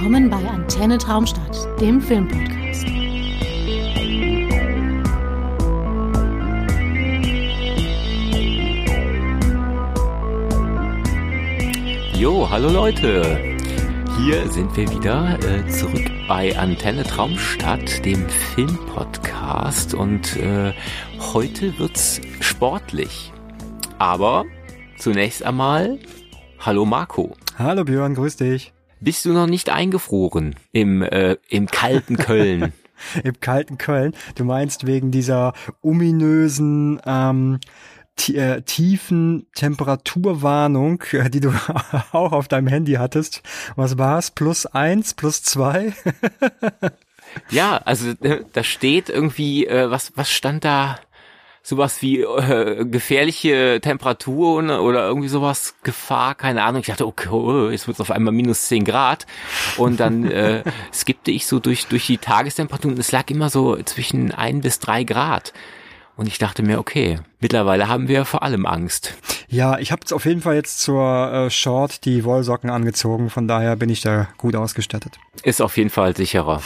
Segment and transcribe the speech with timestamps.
[0.00, 2.86] Willkommen bei Antenne Traumstadt, dem Filmpodcast.
[12.18, 13.58] Jo, hallo Leute.
[14.16, 19.92] Hier sind wir wieder äh, zurück bei Antenne Traumstadt, dem Filmpodcast.
[19.92, 20.72] Und äh,
[21.34, 23.34] heute wird's sportlich.
[23.98, 24.46] Aber
[24.96, 25.98] zunächst einmal,
[26.58, 27.36] hallo Marco.
[27.58, 28.72] Hallo Björn, grüß dich.
[29.00, 32.72] Bist du noch nicht eingefroren im, äh, im kalten Köln?
[33.24, 34.14] Im kalten Köln.
[34.34, 37.58] Du meinst wegen dieser ominösen ähm,
[38.28, 41.50] äh, tiefen Temperaturwarnung, äh, die du
[42.12, 43.42] auch auf deinem Handy hattest.
[43.74, 44.30] Was war's?
[44.30, 45.94] Plus eins, plus zwei?
[47.50, 50.98] ja, also äh, da steht irgendwie, äh, was, was stand da?
[51.62, 56.80] Sowas wie äh, gefährliche Temperaturen oder irgendwie sowas, Gefahr, keine Ahnung.
[56.80, 59.26] Ich dachte, okay, oh, jetzt wird es auf einmal minus zehn Grad.
[59.76, 62.98] Und dann äh, skippte ich so durch, durch die Tagestemperaturen.
[62.98, 65.52] Es lag immer so zwischen ein bis drei Grad.
[66.16, 69.14] Und ich dachte mir, okay, mittlerweile haben wir vor allem Angst.
[69.48, 73.74] Ja, ich habe auf jeden Fall jetzt zur äh, Short die Wollsocken angezogen, von daher
[73.76, 75.18] bin ich da gut ausgestattet.
[75.44, 76.62] Ist auf jeden Fall sicherer.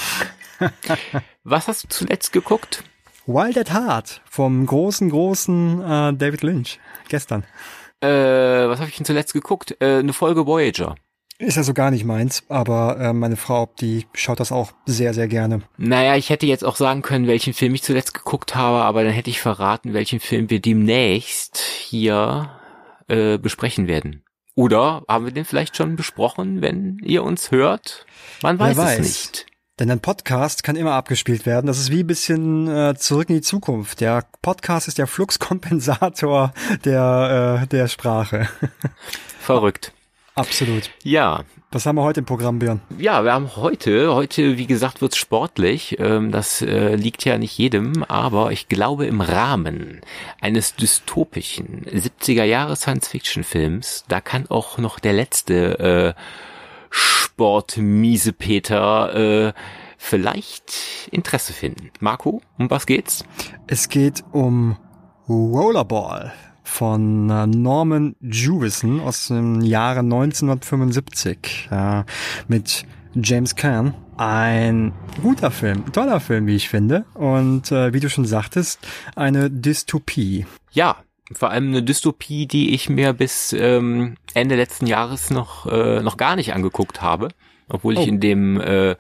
[1.45, 2.83] Was hast du zuletzt geguckt?
[3.27, 6.79] Wild at Heart vom großen, großen äh, David Lynch.
[7.09, 7.45] Gestern.
[8.01, 9.77] Äh, was habe ich denn zuletzt geguckt?
[9.81, 10.95] Äh, eine Folge Voyager.
[11.39, 15.15] Ist ja so gar nicht meins, aber äh, meine Frau, die schaut das auch sehr,
[15.15, 15.63] sehr gerne.
[15.79, 19.13] Naja, ich hätte jetzt auch sagen können, welchen Film ich zuletzt geguckt habe, aber dann
[19.13, 22.51] hätte ich verraten, welchen Film wir demnächst hier
[23.09, 24.23] äh, besprechen werden.
[24.55, 28.07] Oder haben wir den vielleicht schon besprochen, wenn ihr uns hört?
[28.43, 28.99] Man weiß, weiß.
[29.01, 29.47] es nicht.
[29.81, 31.67] Denn ein Podcast kann immer abgespielt werden.
[31.67, 34.01] Das ist wie ein bisschen äh, zurück in die Zukunft.
[34.01, 38.49] Der Podcast ist der Fluxkompensator der, äh, der Sprache.
[39.41, 39.93] Verrückt.
[40.37, 40.91] Absolut.
[41.03, 41.43] Ja.
[41.73, 42.83] Was haben wir heute im Programm, Björn?
[42.99, 45.99] Ja, wir haben heute, heute, wie gesagt, wird's sportlich.
[45.99, 50.03] Ähm, das äh, liegt ja nicht jedem, aber ich glaube im Rahmen
[50.41, 56.21] eines dystopischen 70er Jahre Science-Fiction-Films, da kann auch noch der letzte äh,
[56.95, 59.53] Sport-Miesepeter äh,
[59.99, 60.73] vielleicht
[61.11, 61.91] Interesse finden.
[61.99, 63.25] Marco, um was geht's?
[63.67, 64.77] Es geht um
[65.29, 66.33] Rollerball
[66.63, 72.05] von äh, Norman Jewison aus dem Jahre 1975 äh,
[72.47, 73.95] mit James Caan.
[74.17, 77.05] Ein guter Film, toller Film, wie ich finde.
[77.15, 78.79] Und äh, wie du schon sagtest,
[79.17, 80.47] eine Dystopie.
[80.71, 80.99] Ja,
[81.33, 86.17] vor allem eine Dystopie, die ich mir bis ähm, Ende letzten Jahres noch äh, noch
[86.17, 87.29] gar nicht angeguckt habe,
[87.69, 88.01] obwohl oh.
[88.01, 88.97] ich in dem äh,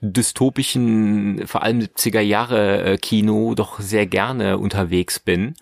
[0.00, 5.54] dystopischen, vor allem 70er Jahre äh, Kino doch sehr gerne unterwegs bin.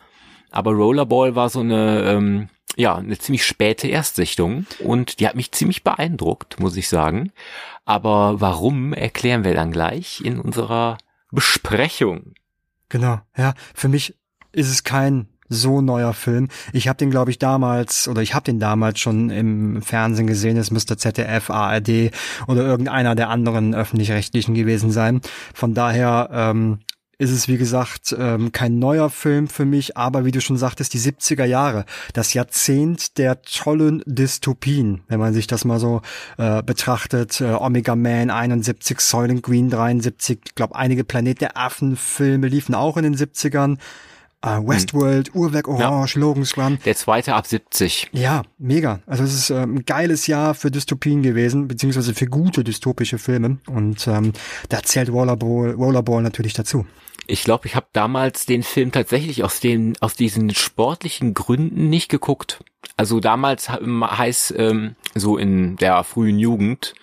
[0.50, 5.52] Aber Rollerball war so eine ähm, ja eine ziemlich späte Erstsichtung und die hat mich
[5.52, 7.32] ziemlich beeindruckt, muss ich sagen.
[7.84, 10.98] Aber warum erklären wir dann gleich in unserer
[11.30, 12.34] Besprechung.
[12.88, 14.16] Genau, ja, für mich
[14.52, 16.48] ist es kein so neuer Film.
[16.72, 20.56] Ich habe den, glaube ich, damals oder ich habe den damals schon im Fernsehen gesehen.
[20.56, 22.12] Es müsste ZDF, ARD
[22.46, 25.20] oder irgendeiner der anderen öffentlich-rechtlichen gewesen sein.
[25.52, 26.78] Von daher ähm,
[27.20, 30.94] ist es, wie gesagt, ähm, kein neuer Film für mich, aber wie du schon sagtest,
[30.94, 31.84] die 70er Jahre,
[32.14, 36.00] das Jahrzehnt der tollen Dystopien, wenn man sich das mal so
[36.38, 37.42] äh, betrachtet.
[37.42, 42.96] Äh, Omega Man 71, Soylent Green 73, ich glaube, einige Planet der Affen-Filme liefen auch
[42.96, 43.76] in den 70ern.
[44.44, 45.40] Uh, Westworld, hm.
[45.40, 46.20] Uhrwerk Orange, ja.
[46.20, 46.78] Logan's Run.
[46.86, 48.08] Der zweite ab 70.
[48.12, 49.00] Ja, mega.
[49.06, 53.58] Also es ist ähm, ein geiles Jahr für Dystopien gewesen, beziehungsweise für gute dystopische Filme.
[53.66, 54.32] Und ähm,
[54.70, 56.86] da zählt Rollerball, Rollerball natürlich dazu.
[57.26, 62.08] Ich glaube, ich habe damals den Film tatsächlich aus den aus diesen sportlichen Gründen nicht
[62.08, 62.64] geguckt.
[62.96, 66.94] Also damals heißt ähm, so in der frühen Jugend,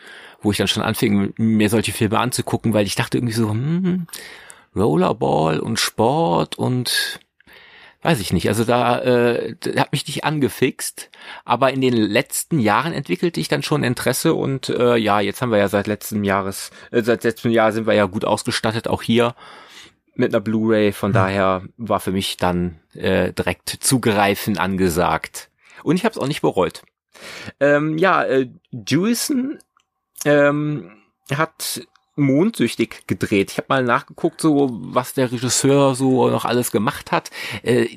[0.41, 4.07] wo ich dann schon anfing, mir solche Filme anzugucken, weil ich dachte irgendwie so, hm,
[4.75, 7.19] Rollerball und Sport und
[8.01, 8.47] weiß ich nicht.
[8.47, 11.09] Also da äh, hat mich nicht angefixt,
[11.45, 15.51] aber in den letzten Jahren entwickelte ich dann schon Interesse und äh, ja, jetzt haben
[15.51, 19.01] wir ja seit letztem Jahres, äh, seit letztem Jahr sind wir ja gut ausgestattet, auch
[19.01, 19.35] hier
[20.15, 20.91] mit einer Blu-ray.
[20.91, 21.15] Von mhm.
[21.15, 25.49] daher war für mich dann äh, direkt zugreifen angesagt
[25.83, 26.83] und ich habe es auch nicht bereut.
[27.59, 29.57] Ähm, ja, äh, Jewison
[30.25, 30.91] ähm,
[31.35, 31.81] hat
[32.17, 33.51] mondsüchtig gedreht.
[33.51, 37.31] Ich habe mal nachgeguckt, so was der Regisseur so noch alles gemacht hat.
[37.63, 37.87] Äh,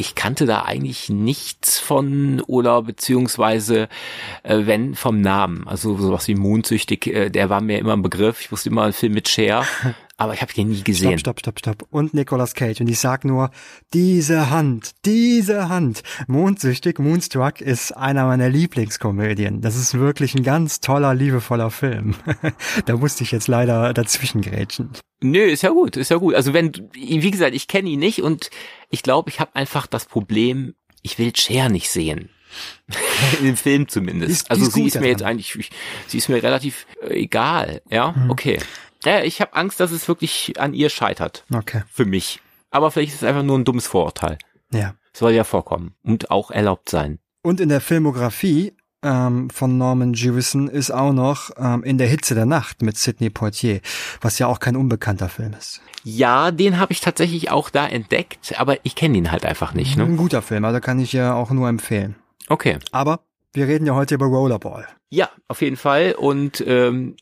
[0.00, 3.88] ich kannte da eigentlich nichts von oder beziehungsweise
[4.42, 5.68] äh, wenn vom Namen.
[5.68, 8.40] Also sowas wie mondsüchtig, äh, der war mir immer ein Begriff.
[8.40, 9.66] Ich wusste immer ein Film mit Cher,
[10.20, 11.18] aber ich habe den nie gesehen.
[11.18, 11.88] Stopp, stopp, stopp, stopp.
[11.90, 12.80] Und Nicolas Cage.
[12.80, 13.50] Und ich sag nur,
[13.94, 16.02] diese Hand, diese Hand.
[16.28, 19.60] Mondsüchtig, Moonstruck ist einer meiner Lieblingskomödien.
[19.62, 22.14] Das ist wirklich ein ganz toller, liebevoller Film.
[22.86, 24.90] da musste ich jetzt leider dazwischen grätschen.
[25.22, 26.34] Nö, ist ja gut, ist ja gut.
[26.34, 28.50] Also wenn, wie gesagt, ich kenne ihn nicht und
[28.90, 32.28] ich glaube, ich habe einfach das Problem, ich will Cher nicht sehen.
[33.42, 34.32] Im Film zumindest.
[34.32, 35.32] Ist- die also ist sie ist mir jetzt daran.
[35.34, 35.70] eigentlich, ich,
[36.08, 37.80] sie ist mir relativ äh, egal.
[37.90, 38.30] Ja, Mhm.
[38.30, 38.58] okay.
[39.04, 41.44] Ja, ich habe Angst, dass es wirklich an ihr scheitert.
[41.52, 41.82] Okay.
[41.90, 42.40] Für mich.
[42.70, 44.38] Aber vielleicht ist es einfach nur ein dummes Vorurteil.
[44.72, 44.94] Ja.
[45.12, 47.18] Soll ja vorkommen und auch erlaubt sein.
[47.42, 52.34] Und in der Filmografie ähm, von Norman Jewison ist auch noch ähm, In der Hitze
[52.34, 53.80] der Nacht mit Sidney Poitier,
[54.20, 55.80] was ja auch kein unbekannter Film ist.
[56.04, 59.96] Ja, den habe ich tatsächlich auch da entdeckt, aber ich kenne ihn halt einfach nicht.
[59.96, 60.04] Ne?
[60.04, 62.16] Ein guter Film, also kann ich ja auch nur empfehlen.
[62.48, 62.78] Okay.
[62.92, 63.20] Aber
[63.52, 64.86] wir reden ja heute über Rollerball.
[65.08, 66.14] Ja, auf jeden Fall.
[66.16, 67.16] Und ähm,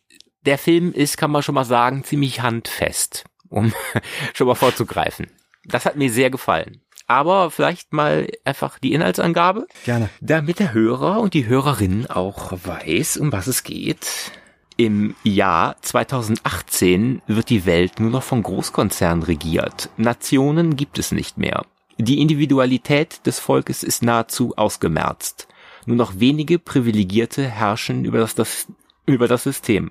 [0.49, 3.71] der Film ist, kann man schon mal sagen, ziemlich handfest, um
[4.33, 5.27] schon mal vorzugreifen.
[5.67, 6.81] Das hat mir sehr gefallen.
[7.07, 10.09] Aber vielleicht mal einfach die Inhaltsangabe, Gerne.
[10.23, 14.33] damit der Hörer und die Hörerin auch weiß, um was es geht.
[14.79, 19.91] Im Jahr 2018 wird die Welt nur noch von Großkonzernen regiert.
[19.99, 21.67] Nationen gibt es nicht mehr.
[21.99, 25.47] Die Individualität des Volkes ist nahezu ausgemerzt.
[25.85, 28.67] Nur noch wenige Privilegierte herrschen über das, das,
[29.05, 29.91] über das System.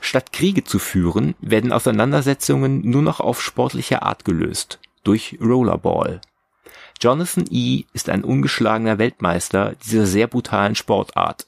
[0.00, 4.78] Statt Kriege zu führen, werden Auseinandersetzungen nur noch auf sportliche Art gelöst.
[5.04, 6.20] Durch Rollerball.
[7.00, 7.84] Jonathan E.
[7.92, 11.46] ist ein ungeschlagener Weltmeister dieser sehr brutalen Sportart.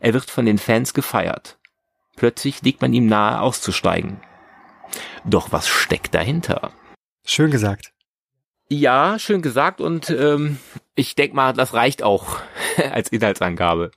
[0.00, 1.58] Er wird von den Fans gefeiert.
[2.16, 4.20] Plötzlich liegt man ihm nahe auszusteigen.
[5.24, 6.72] Doch was steckt dahinter?
[7.24, 7.92] Schön gesagt.
[8.68, 10.58] Ja, schön gesagt und ähm,
[10.94, 12.38] ich denk mal, das reicht auch
[12.90, 13.90] als Inhaltsangabe.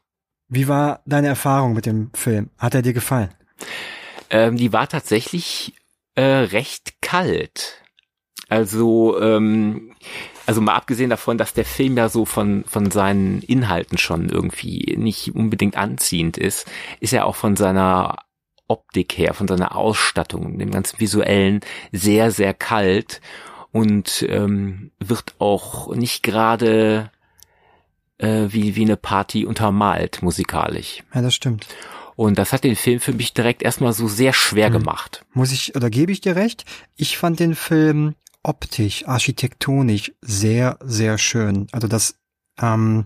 [0.48, 2.50] Wie war deine Erfahrung mit dem Film?
[2.58, 3.34] Hat er dir gefallen?
[4.30, 5.74] Ähm, die war tatsächlich
[6.16, 7.84] äh, recht kalt.
[8.50, 9.96] Also, ähm,
[10.46, 14.96] also mal abgesehen davon, dass der Film ja so von, von seinen Inhalten schon irgendwie
[14.98, 16.70] nicht unbedingt anziehend ist,
[17.00, 18.18] ist er auch von seiner
[18.68, 21.62] Optik her, von seiner Ausstattung, dem ganzen visuellen
[21.92, 23.22] sehr, sehr kalt
[23.72, 27.12] und ähm, wird auch nicht gerade
[28.20, 31.04] äh, wie, wie eine Party untermalt musikalisch.
[31.14, 31.68] Ja, das stimmt.
[32.16, 34.74] Und das hat den Film für mich direkt erstmal so sehr schwer Mhm.
[34.74, 35.26] gemacht.
[35.34, 36.66] Muss ich, oder gebe ich dir recht?
[36.96, 41.68] Ich fand den Film optisch, architektonisch sehr, sehr schön.
[41.72, 42.16] Also das,
[42.62, 43.06] ähm,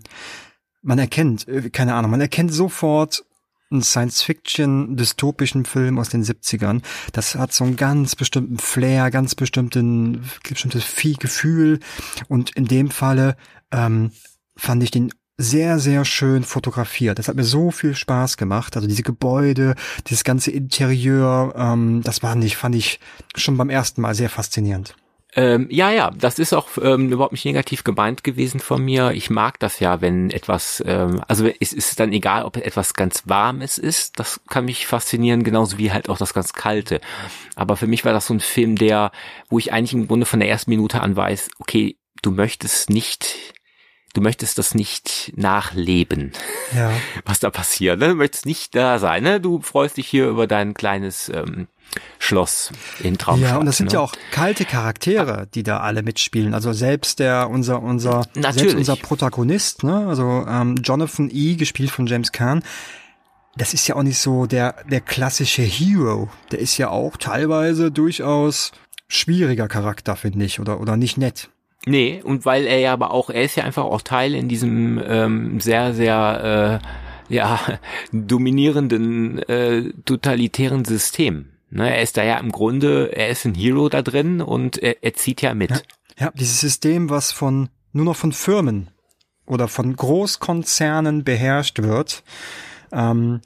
[0.82, 3.24] man erkennt, äh, keine Ahnung, man erkennt sofort
[3.70, 6.82] einen Science-Fiction-dystopischen Film aus den 70ern.
[7.12, 11.80] Das hat so einen ganz bestimmten Flair, ganz bestimmten, bestimmtes Vieh-Gefühl.
[12.30, 13.36] Und in dem Falle
[13.72, 14.12] ähm,
[14.56, 17.20] fand ich den sehr, sehr schön fotografiert.
[17.20, 18.76] Das hat mir so viel Spaß gemacht.
[18.76, 19.76] Also diese Gebäude,
[20.08, 23.00] dieses ganze Interieur, ähm, das war nicht, fand ich
[23.36, 24.96] schon beim ersten Mal sehr faszinierend.
[25.36, 29.12] Ähm, ja, ja, das ist auch ähm, überhaupt nicht negativ gemeint gewesen von mir.
[29.12, 33.24] Ich mag das ja, wenn etwas, ähm, also es ist dann egal, ob etwas ganz
[33.26, 37.02] Warmes ist, das kann mich faszinieren, genauso wie halt auch das ganz Kalte.
[37.56, 39.12] Aber für mich war das so ein Film, der,
[39.48, 43.54] wo ich eigentlich im Grunde von der ersten Minute an weiß, okay, du möchtest nicht,
[44.18, 46.32] du möchtest das nicht nachleben,
[46.76, 46.92] Ja.
[47.24, 48.00] was da passiert.
[48.00, 48.10] Ne?
[48.10, 49.22] Du möchtest nicht da sein.
[49.22, 49.40] Ne?
[49.40, 51.68] Du freust dich hier über dein kleines ähm,
[52.18, 52.72] Schloss
[53.04, 53.52] in Traumstadt.
[53.52, 53.94] Ja, und das sind ne?
[53.94, 56.56] ja auch kalte Charaktere, die da alle mitspielen.
[56.56, 62.08] Also selbst der, unser, unser, selbst unser Protagonist, ne, also ähm, Jonathan E., gespielt von
[62.08, 62.64] James Caan,
[63.56, 66.30] das ist ja auch nicht so der, der klassische Hero.
[66.52, 68.72] Der ist ja auch teilweise durchaus
[69.08, 71.50] schwieriger Charakter, finde ich, oder, oder nicht nett.
[71.86, 75.02] Nee, und weil er ja aber auch, er ist ja einfach auch Teil in diesem
[75.06, 76.82] ähm, sehr, sehr
[77.30, 77.60] äh, ja,
[78.12, 81.50] dominierenden, äh, totalitären System.
[81.70, 85.04] Ne, er ist da ja im Grunde, er ist ein Hero da drin und er,
[85.04, 85.72] er zieht ja mit.
[85.72, 85.78] Ja.
[86.20, 88.90] Ja, dieses System, was von, nur noch von Firmen
[89.46, 92.24] oder von Großkonzernen beherrscht wird,
[92.92, 93.42] ähm,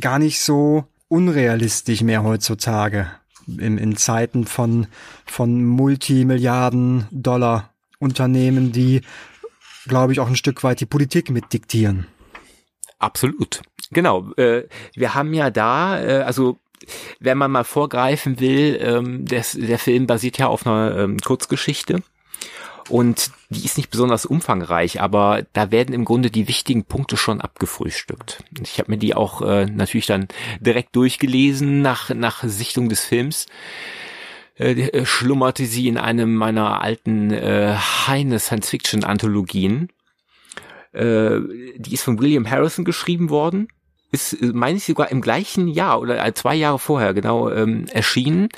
[0.00, 3.10] gar nicht so unrealistisch mehr heutzutage
[3.46, 4.86] in, in Zeiten von,
[5.26, 9.02] von Multimilliarden Dollar Unternehmen, die,
[9.86, 12.06] glaube ich, auch ein Stück weit die Politik mitdiktieren.
[12.98, 13.62] Absolut.
[13.90, 14.32] Genau.
[14.34, 16.58] Äh, wir haben ja da, äh, also
[17.20, 22.02] wenn man mal vorgreifen will, ähm, der Film basiert ja auf einer ähm, Kurzgeschichte.
[22.88, 27.40] Und die ist nicht besonders umfangreich, aber da werden im Grunde die wichtigen Punkte schon
[27.40, 28.42] abgefrühstückt.
[28.62, 30.28] Ich habe mir die auch äh, natürlich dann
[30.60, 33.46] direkt durchgelesen nach, nach Sichtung des Films.
[34.58, 39.88] Äh, äh, schlummerte sie in einem meiner alten äh, Heine Science-Fiction-Anthologien.
[40.92, 41.40] Äh,
[41.76, 43.68] die ist von William Harrison geschrieben worden
[44.12, 48.48] ist, meine ich sogar im gleichen Jahr oder zwei Jahre vorher genau ähm, erschienen.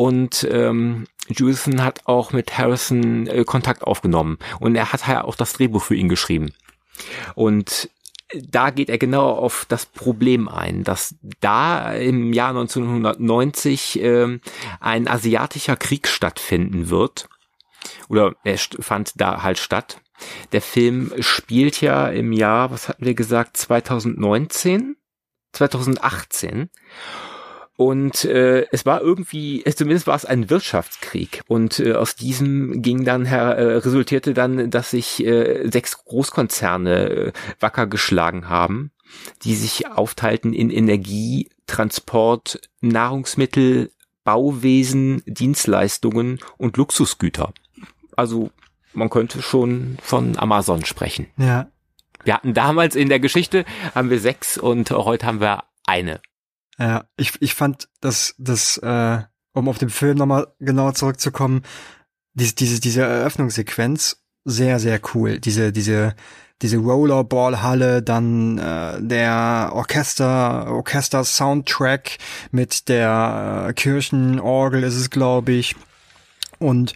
[0.00, 4.38] Und ähm, Jewison hat auch mit Harrison äh, Kontakt aufgenommen.
[4.58, 6.54] Und er hat halt auch das Drehbuch für ihn geschrieben.
[7.34, 7.90] Und
[8.34, 14.38] da geht er genau auf das Problem ein, dass da im Jahr 1990 äh,
[14.80, 17.28] ein asiatischer Krieg stattfinden wird.
[18.08, 20.00] Oder er fand da halt statt.
[20.52, 24.96] Der Film spielt ja im Jahr, was hatten wir gesagt, 2019?
[25.52, 26.70] 2018.
[27.80, 31.40] Und äh, es war irgendwie, zumindest war es ein Wirtschaftskrieg.
[31.46, 37.08] Und äh, aus diesem ging dann her, äh, resultierte dann, dass sich äh, sechs Großkonzerne
[37.08, 38.90] äh, wacker geschlagen haben,
[39.44, 43.90] die sich aufteilten in Energie, Transport, Nahrungsmittel,
[44.24, 47.54] Bauwesen, Dienstleistungen und Luxusgüter.
[48.14, 48.50] Also
[48.92, 51.28] man könnte schon von Amazon sprechen.
[51.38, 51.70] Ja.
[52.24, 56.20] Wir hatten damals in der Geschichte haben wir sechs und heute haben wir eine.
[56.80, 59.20] Ja, ich, ich fand, dass das, äh,
[59.52, 61.62] um auf den Film nochmal genauer zurückzukommen,
[62.32, 65.38] diese, diese, diese Eröffnungssequenz sehr, sehr cool.
[65.38, 66.14] Diese, diese,
[66.62, 72.16] diese Rollerball-Halle, dann äh, der Orchester, Orchester-Soundtrack
[72.50, 75.76] mit der äh, Kirchenorgel ist es, glaube ich.
[76.58, 76.94] Und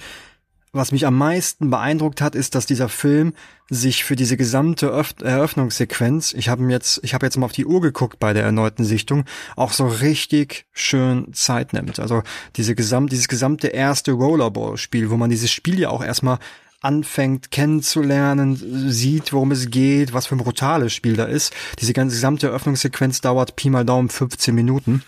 [0.72, 3.34] was mich am meisten beeindruckt hat, ist, dass dieser Film
[3.70, 7.64] sich für diese gesamte Öff Eröffnungssequenz, ich habe jetzt, ich habe jetzt mal auf die
[7.64, 9.24] Uhr geguckt bei der erneuten Sichtung,
[9.56, 11.98] auch so richtig schön Zeit nimmt.
[11.98, 12.22] Also
[12.56, 16.38] diese gesamt, dieses gesamte erste Rollerball-Spiel, wo man dieses Spiel ja auch erstmal
[16.82, 21.54] anfängt kennenzulernen, sieht, worum es geht, was für ein brutales Spiel da ist.
[21.80, 25.02] Diese ganze gesamte Eröffnungssequenz dauert Pi mal Daumen 15 Minuten.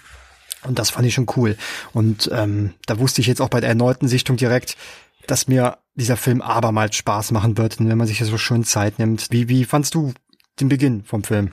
[0.67, 1.57] Und das fand ich schon cool.
[1.93, 4.77] Und ähm, da wusste ich jetzt auch bei der erneuten Sichtung direkt,
[5.27, 9.29] dass mir dieser Film abermals Spaß machen wird, wenn man sich so schön Zeit nimmt.
[9.31, 10.13] Wie, wie fandst du
[10.61, 11.53] den Beginn vom Film?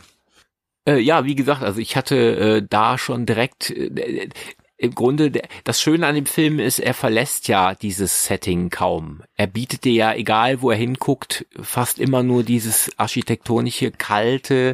[0.85, 4.29] Äh, ja, wie gesagt, also ich hatte äh, da schon direkt äh,
[4.77, 5.31] im Grunde
[5.63, 9.23] das Schöne an dem Film ist, er verlässt ja dieses Setting kaum.
[9.35, 14.73] Er bietet dir ja, egal wo er hinguckt, fast immer nur dieses architektonische, kalte.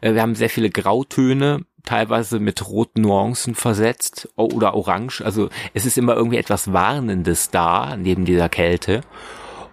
[0.00, 5.22] Äh, wir haben sehr viele Grautöne teilweise mit roten Nuancen versetzt oder orange.
[5.22, 9.02] Also es ist immer irgendwie etwas Warnendes da neben dieser Kälte.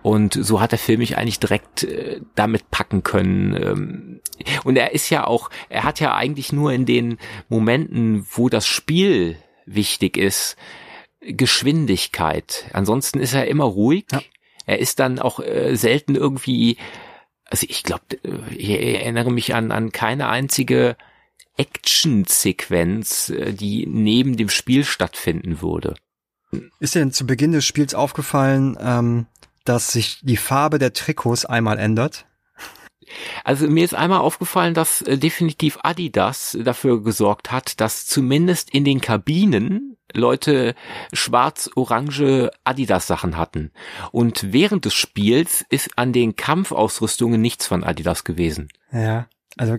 [0.03, 3.53] Und so hat der Film mich eigentlich direkt äh, damit packen können.
[3.53, 4.21] Ähm,
[4.63, 7.17] und er ist ja auch, er hat ja eigentlich nur in den
[7.49, 10.57] Momenten, wo das Spiel wichtig ist,
[11.21, 12.65] Geschwindigkeit.
[12.73, 14.05] Ansonsten ist er immer ruhig.
[14.11, 14.21] Ja.
[14.65, 16.77] Er ist dann auch äh, selten irgendwie,
[17.45, 20.97] also ich glaube, äh, ich erinnere mich an, an keine einzige
[21.57, 25.95] Action-Sequenz, äh, die neben dem Spiel stattfinden würde.
[26.79, 29.27] Ist dir denn zu Beginn des Spiels aufgefallen, ähm,
[29.63, 32.25] dass sich die Farbe der Trikots einmal ändert?
[33.43, 38.83] Also mir ist einmal aufgefallen, dass äh, definitiv Adidas dafür gesorgt hat, dass zumindest in
[38.83, 40.75] den Kabinen Leute
[41.13, 43.71] schwarz-orange Adidas-Sachen hatten.
[44.11, 48.69] Und während des Spiels ist an den Kampfausrüstungen nichts von Adidas gewesen.
[48.91, 49.27] Ja,
[49.57, 49.77] also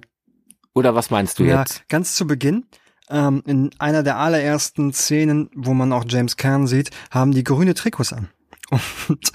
[0.75, 1.88] oder was meinst du ja, jetzt?
[1.88, 2.64] Ganz zu Beginn,
[3.11, 7.75] ähm, in einer der allerersten Szenen, wo man auch James Kern sieht, haben die grüne
[7.75, 8.29] Trikots an.
[9.09, 9.31] Und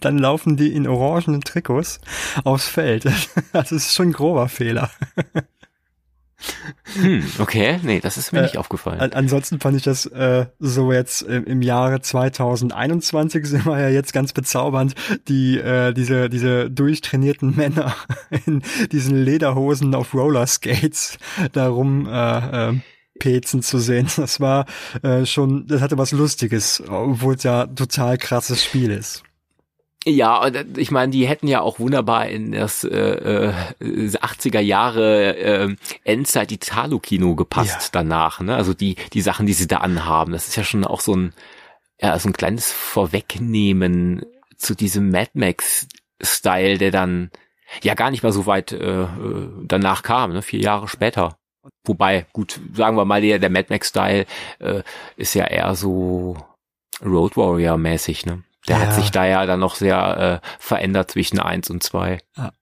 [0.00, 2.00] dann laufen die in orangenen Trikots
[2.44, 3.04] aufs Feld.
[3.52, 4.90] Das ist schon ein grober Fehler.
[6.94, 9.00] Hm, okay, nee, das ist mir äh, nicht aufgefallen.
[9.12, 14.12] Ansonsten fand ich das äh, so jetzt äh, im Jahre 2021 sind wir ja jetzt
[14.12, 14.94] ganz bezaubernd,
[15.28, 17.94] die äh, diese diese durchtrainierten Männer
[18.46, 21.18] in diesen Lederhosen auf Rollerskates
[21.52, 22.74] darum äh, äh,
[23.18, 24.08] pezen zu sehen.
[24.16, 24.66] Das war
[25.02, 29.22] äh, schon, das hatte was Lustiges, obwohl es ja total krasses Spiel ist.
[30.04, 35.76] Ja, ich meine, die hätten ja auch wunderbar in das äh, 80er äh, Jahre äh,
[36.02, 37.88] Endzeit Italo-Kino gepasst ja.
[37.92, 38.40] danach.
[38.40, 38.56] Ne?
[38.56, 41.32] Also die die Sachen, die sie da anhaben, das ist ja schon auch so ein
[42.00, 47.30] ja, so ein kleines Vorwegnehmen zu diesem Mad Max-Style, der dann
[47.82, 50.42] ja gar nicht mal so weit äh, äh danach kam, ne?
[50.42, 51.38] vier Jahre später.
[51.84, 54.26] Wobei, gut, sagen wir mal, der, der Mad Max-Style
[54.58, 54.82] äh,
[55.16, 56.36] ist ja eher so
[57.04, 58.42] Road Warrior-mäßig, ne?
[58.68, 58.82] Der ja.
[58.86, 62.18] hat sich da ja dann noch sehr äh, verändert zwischen eins und zwei.
[62.36, 62.52] Ja.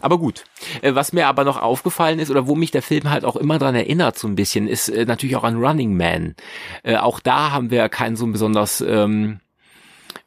[0.00, 0.44] Aber gut,
[0.82, 3.58] äh, was mir aber noch aufgefallen ist oder wo mich der Film halt auch immer
[3.58, 6.34] dran erinnert so ein bisschen, ist äh, natürlich auch an Running Man.
[6.82, 9.40] Äh, auch da haben wir kein so besonders ähm,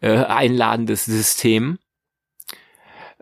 [0.02, 1.78] äh, einladendes System,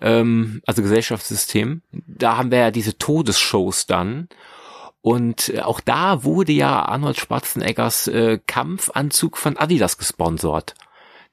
[0.02, 1.82] ähm, also Gesellschaftssystem.
[1.92, 4.30] Da haben wir ja diese Todesshows dann.
[5.02, 10.76] Und äh, auch da wurde ja Arnold Schwarzeneggers äh, Kampfanzug von Adidas gesponsert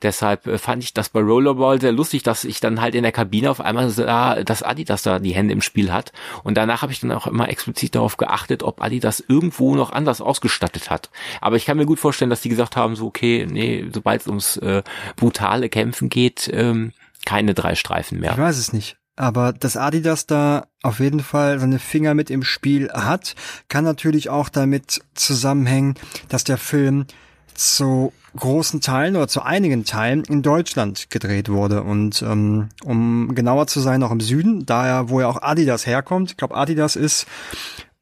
[0.03, 3.12] Deshalb äh, fand ich das bei Rollerball sehr lustig, dass ich dann halt in der
[3.12, 6.12] Kabine auf einmal sah, dass Adidas da die Hände im Spiel hat.
[6.43, 10.21] Und danach habe ich dann auch immer explizit darauf geachtet, ob Adidas irgendwo noch anders
[10.21, 11.11] ausgestattet hat.
[11.41, 14.26] Aber ich kann mir gut vorstellen, dass die gesagt haben, so okay, nee, sobald es
[14.26, 14.83] ums äh,
[15.17, 16.93] brutale Kämpfen geht, ähm,
[17.25, 18.33] keine drei Streifen mehr.
[18.33, 18.97] Ich weiß es nicht.
[19.17, 23.35] Aber dass Adidas da auf jeden Fall seine Finger mit im Spiel hat,
[23.69, 25.95] kann natürlich auch damit zusammenhängen,
[26.29, 27.07] dass der Film
[27.56, 31.82] zu großen Teilen oder zu einigen Teilen in Deutschland gedreht wurde.
[31.82, 36.32] Und ähm, um genauer zu sein, auch im Süden, daher, wo ja auch Adidas herkommt.
[36.32, 37.26] Ich glaube, Adidas ist,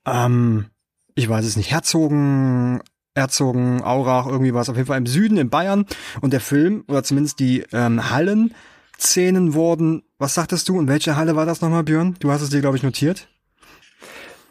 [0.07, 0.67] ähm,
[1.15, 2.81] ich weiß es nicht, Herzogen,
[3.17, 5.87] Herzogen, Aurach, irgendwie was, auf jeden Fall im Süden, in Bayern.
[6.21, 8.55] Und der Film, oder zumindest die ähm, Hallen,
[8.99, 12.17] Szenen wurden, was sagtest du, in welcher Halle war das nochmal, Björn?
[12.21, 13.29] Du hast es dir, glaube ich, notiert.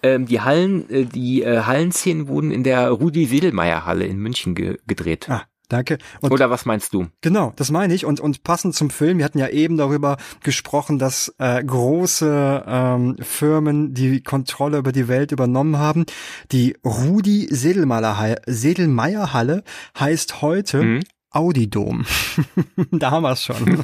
[0.03, 4.53] Ähm, die Hallen, äh, die äh, Hallenszenen wurden in der Rudi Sedelmeier Halle in München
[4.53, 5.29] ge gedreht.
[5.29, 5.97] Ah, Danke.
[6.21, 7.07] Und Oder was meinst du?
[7.21, 8.05] Genau, das meine ich.
[8.05, 13.15] Und, und passend zum Film, wir hatten ja eben darüber gesprochen, dass äh, große ähm,
[13.21, 16.05] Firmen die Kontrolle über die Welt übernommen haben.
[16.51, 19.63] Die Rudi Sedelmeier Halle
[19.97, 20.99] heißt heute mhm.
[21.33, 22.05] Audidom.
[22.91, 23.83] da haben wir es schon.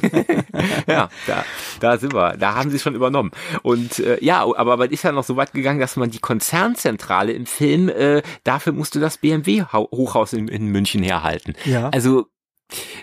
[0.86, 1.44] ja, da,
[1.80, 2.36] da sind wir.
[2.36, 3.32] Da haben sie schon übernommen.
[3.62, 7.32] Und äh, ja, aber man ist ja noch so weit gegangen, dass man die Konzernzentrale
[7.32, 11.54] im Film, äh, dafür musste das BMW-Hochhaus in, in München herhalten.
[11.64, 11.90] Ja.
[11.90, 12.26] Also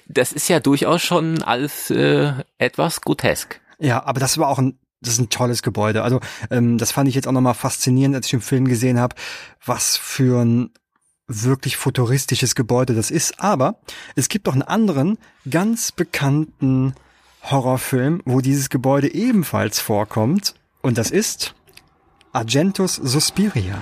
[0.08, 3.60] das ist ja durchaus schon alles äh, etwas grotesk.
[3.80, 6.02] Ja, aber das war auch ein das ist ein tolles Gebäude.
[6.02, 9.16] Also ähm, das fand ich jetzt auch nochmal faszinierend, als ich den Film gesehen habe,
[9.64, 10.72] was für ein
[11.28, 13.40] wirklich futuristisches Gebäude das ist.
[13.40, 13.80] Aber
[14.16, 15.18] es gibt auch einen anderen
[15.50, 16.94] ganz bekannten
[17.44, 20.56] Horrorfilm, wo dieses Gebäude ebenfalls vorkommt.
[20.82, 21.56] Und das ist
[22.34, 23.82] Argentus Suspiria.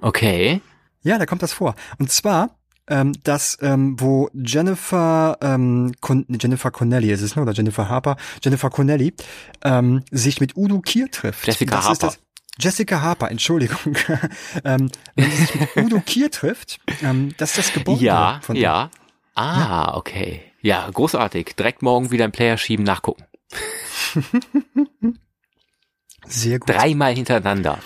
[0.00, 0.60] Okay.
[1.02, 1.74] Ja, da kommt das vor.
[1.98, 2.56] Und zwar
[2.88, 7.42] ähm, das, ähm, wo Jennifer, ähm, Con Jennifer Connelly ist es, ne?
[7.42, 9.14] oder Jennifer Harper, Jennifer Connelly,
[9.62, 11.46] ähm, sich mit Udo Kier trifft.
[11.46, 12.14] Jessica das Harper.
[12.58, 13.96] Jessica Harper, Entschuldigung,
[14.64, 18.04] ähm, wenn sie sich mit Udo Kier trifft, ähm, das ist das Gebäude.
[18.04, 18.90] Ja, von ja.
[19.34, 19.94] Ah, ja.
[19.94, 20.42] okay.
[20.60, 21.54] Ja, großartig.
[21.56, 23.24] Direkt morgen wieder ein Player schieben, nachgucken.
[26.26, 26.68] Sehr gut.
[26.68, 27.78] Dreimal hintereinander.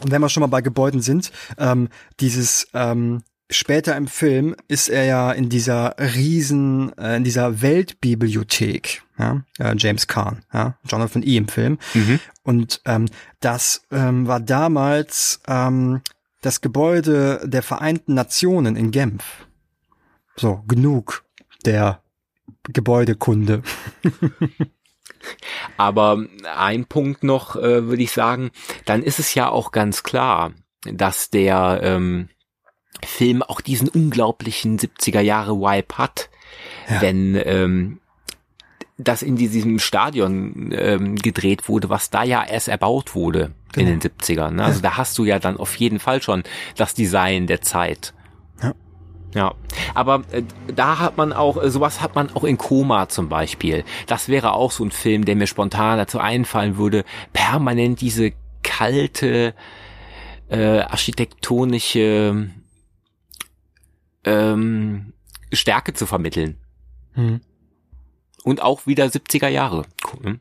[0.00, 1.88] Und wenn wir schon mal bei Gebäuden sind, ähm,
[2.20, 9.02] dieses ähm, später im Film ist er ja in dieser riesen, äh, in dieser Weltbibliothek,
[9.18, 11.36] ja, äh, James Kahn, ja, Jonathan E.
[11.36, 11.78] im Film.
[11.94, 12.20] Mhm.
[12.42, 13.06] Und ähm,
[13.40, 16.02] das ähm, war damals ähm,
[16.42, 19.46] das Gebäude der Vereinten Nationen in Genf.
[20.36, 21.24] So, genug
[21.64, 22.02] der
[22.64, 23.62] Gebäudekunde.
[25.76, 28.50] Aber ein Punkt noch, äh, würde ich sagen,
[28.84, 30.52] dann ist es ja auch ganz klar,
[30.84, 32.28] dass der ähm,
[33.04, 36.30] Film auch diesen unglaublichen 70er Jahre Wipe hat,
[36.88, 37.00] ja.
[37.02, 38.00] wenn ähm,
[38.98, 43.90] das in diesem Stadion ähm, gedreht wurde, was da ja erst erbaut wurde genau.
[43.90, 44.52] in den 70ern.
[44.52, 44.64] Ne?
[44.64, 44.90] Also ja.
[44.90, 46.44] da hast du ja dann auf jeden Fall schon
[46.76, 48.14] das Design der Zeit.
[48.62, 48.74] Ja.
[49.34, 49.54] Ja,
[49.94, 50.42] aber äh,
[50.74, 53.84] da hat man auch, äh, sowas hat man auch in Koma zum Beispiel.
[54.06, 57.04] Das wäre auch so ein Film, der mir spontan dazu einfallen würde,
[57.34, 58.32] permanent diese
[58.62, 59.54] kalte,
[60.48, 62.48] äh, architektonische
[64.26, 65.12] ähm,
[65.52, 66.58] Stärke zu vermitteln.
[67.14, 67.40] Hm.
[68.44, 69.86] Und auch wieder 70er Jahre.
[70.12, 70.40] Cool.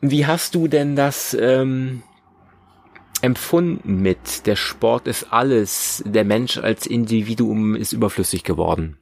[0.00, 2.02] Wie hast du denn das ähm,
[3.20, 8.98] empfunden mit der Sport ist alles, der Mensch als Individuum ist überflüssig geworden?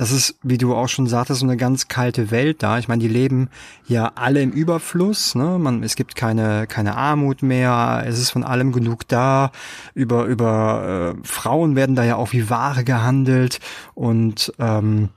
[0.00, 2.78] Das ist, wie du auch schon sagtest, so eine ganz kalte Welt da.
[2.78, 3.50] Ich meine, die leben
[3.86, 5.34] ja alle im Überfluss.
[5.34, 5.58] Ne?
[5.58, 8.02] Man, es gibt keine, keine Armut mehr.
[8.06, 9.52] Es ist von allem genug da.
[9.92, 13.60] Über, über äh, Frauen werden da ja auch wie Ware gehandelt.
[13.92, 15.10] Und ähm,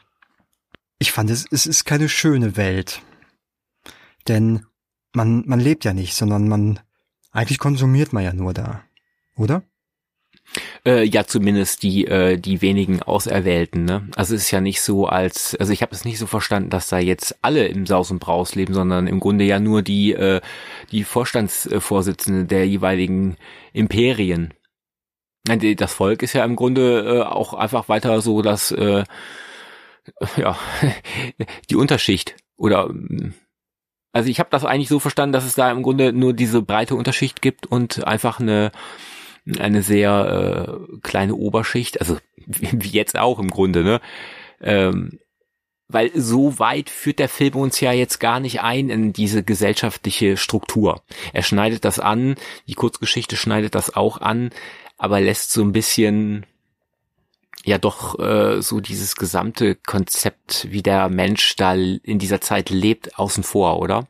[0.99, 3.01] ich fand, es, es ist keine schöne Welt.
[4.27, 4.65] Denn
[5.13, 6.81] man, man lebt ja nicht, sondern man,
[7.31, 8.81] eigentlich konsumiert man ja nur da.
[9.37, 9.63] Oder?
[10.85, 13.85] Äh, ja, zumindest die äh, die wenigen Auserwählten.
[13.85, 14.07] Ne?
[14.15, 16.89] Also es ist ja nicht so, als also ich habe es nicht so verstanden, dass
[16.89, 20.41] da jetzt alle im Saus und Braus leben, sondern im Grunde ja nur die äh,
[20.91, 23.37] die Vorstandsvorsitzenden der jeweiligen
[23.73, 24.53] Imperien.
[25.45, 29.03] Das Volk ist ja im Grunde äh, auch einfach weiter so, dass äh,
[30.37, 30.57] ja
[31.69, 32.89] die Unterschicht oder
[34.15, 36.95] also ich habe das eigentlich so verstanden, dass es da im Grunde nur diese breite
[36.95, 38.71] Unterschicht gibt und einfach eine
[39.59, 44.01] eine sehr äh, kleine Oberschicht, also wie jetzt auch im Grunde, ne?
[44.61, 45.19] Ähm,
[45.89, 50.37] weil so weit führt der Film uns ja jetzt gar nicht ein in diese gesellschaftliche
[50.37, 51.03] Struktur.
[51.33, 52.35] Er schneidet das an,
[52.67, 54.49] die Kurzgeschichte schneidet das auch an,
[54.97, 56.45] aber lässt so ein bisschen
[57.65, 63.17] ja doch äh, so dieses gesamte Konzept, wie der Mensch da in dieser Zeit lebt,
[63.19, 64.07] außen vor, oder?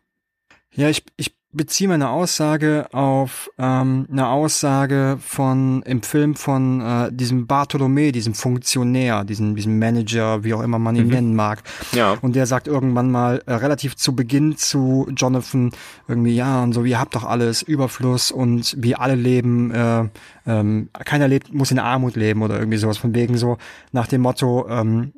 [0.75, 7.11] Ja, ich, ich beziehe meine Aussage auf ähm, eine Aussage von im Film von äh,
[7.11, 11.13] diesem Bartholomä, diesem Funktionär, diesem, diesem Manager, wie auch immer man ihn mhm.
[11.13, 11.63] nennen mag.
[11.93, 12.17] Ja.
[12.21, 15.71] Und der sagt irgendwann mal äh, relativ zu Beginn zu Jonathan
[16.07, 20.05] irgendwie, ja, und so, ihr habt doch alles, Überfluss und wir alle leben, äh,
[20.45, 23.57] ähm, keiner lebt, muss in Armut leben oder irgendwie sowas von wegen so
[23.91, 25.13] nach dem Motto, ähm,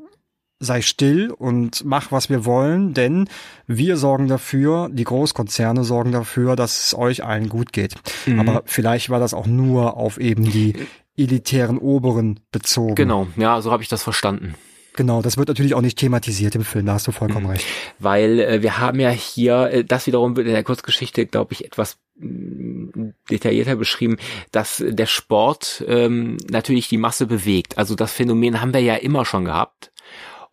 [0.66, 3.30] sei still und mach, was wir wollen, denn
[3.68, 7.96] wir sorgen dafür, die Großkonzerne sorgen dafür, dass es euch allen gut geht.
[8.26, 8.40] Mhm.
[8.40, 10.74] Aber vielleicht war das auch nur auf eben die
[11.18, 12.96] elitären Oberen bezogen.
[12.96, 14.56] Genau, ja, so habe ich das verstanden.
[14.96, 17.52] Genau, das wird natürlich auch nicht thematisiert im Film, da hast du vollkommen mhm.
[17.52, 17.66] recht.
[18.00, 21.66] Weil äh, wir haben ja hier, äh, das wiederum wird in der Kurzgeschichte, glaube ich,
[21.66, 24.18] etwas mm, detaillierter beschrieben,
[24.52, 27.78] dass der Sport ähm, natürlich die Masse bewegt.
[27.78, 29.92] Also das Phänomen haben wir ja immer schon gehabt.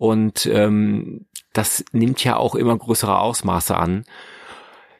[0.02, 4.04] Und ähm, das nimmt ja auch immer größere Ausmaße an.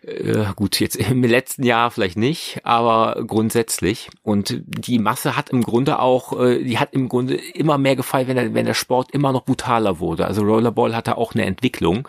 [0.02, 4.10] Äh, gut, jetzt im letzten Jahr vielleicht nicht, aber grundsätzlich.
[4.22, 8.28] Und die Masse hat im Grunde auch, äh, die hat im Grunde immer mehr gefallen,
[8.28, 10.28] wenn der, wenn der Sport immer noch brutaler wurde.
[10.28, 12.06] Also Rollerball hatte auch eine Entwicklung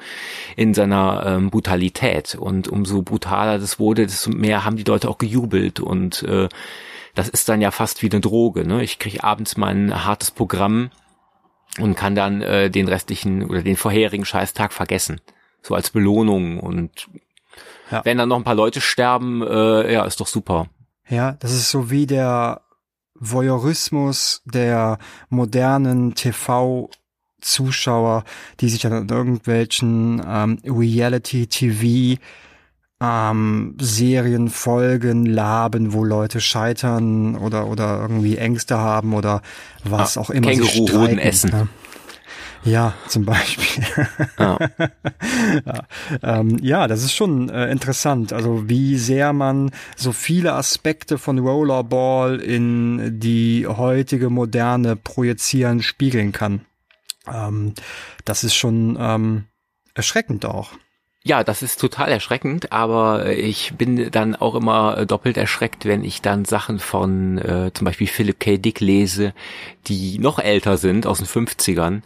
[0.56, 2.36] in seiner ähm, Brutalität.
[2.36, 5.80] Und umso brutaler das wurde, desto mehr haben die Leute auch gejubelt.
[5.80, 6.48] Und äh,
[7.16, 8.68] das ist dann ja fast wie eine Droge.
[8.68, 8.84] Ne?
[8.84, 10.92] Ich kriege abends mein hartes Programm
[11.80, 15.22] und kann dann äh, den restlichen oder den vorherigen Scheißtag vergessen.
[15.62, 17.08] So als Belohnung und
[17.90, 18.04] ja.
[18.04, 20.68] wenn dann noch ein paar Leute sterben, äh, ja, ist doch super.
[21.10, 22.62] Ja, das ist so wie der
[23.16, 24.98] Voyeurismus der
[25.30, 26.90] modernen TV
[27.44, 28.24] Zuschauer,
[28.60, 32.20] die sich an irgendwelchen ähm, Reality-TV
[33.04, 39.42] ähm, Serien, Folgen, Laben, wo Leute scheitern oder oder irgendwie Ängste haben oder
[39.84, 40.52] was ah, auch immer.
[40.52, 41.52] Känguru essen.
[41.52, 41.68] Ne?
[42.66, 43.84] Ja, zum Beispiel.
[44.38, 44.58] Ah.
[45.66, 46.40] ja.
[46.40, 48.34] Ähm, ja, das ist schon äh, interessant.
[48.34, 56.32] Also wie sehr man so viele Aspekte von Rollerball in die heutige Moderne projizieren, spiegeln
[56.32, 56.62] kann.
[57.32, 57.74] Ähm,
[58.26, 59.46] das ist schon ähm,
[59.94, 60.72] erschreckend auch.
[61.26, 66.22] Ja, das ist total erschreckend, aber ich bin dann auch immer doppelt erschreckt, wenn ich
[66.22, 68.58] dann Sachen von äh, zum Beispiel Philip K.
[68.58, 69.34] Dick lese,
[69.88, 72.02] die noch älter sind, aus den 50ern,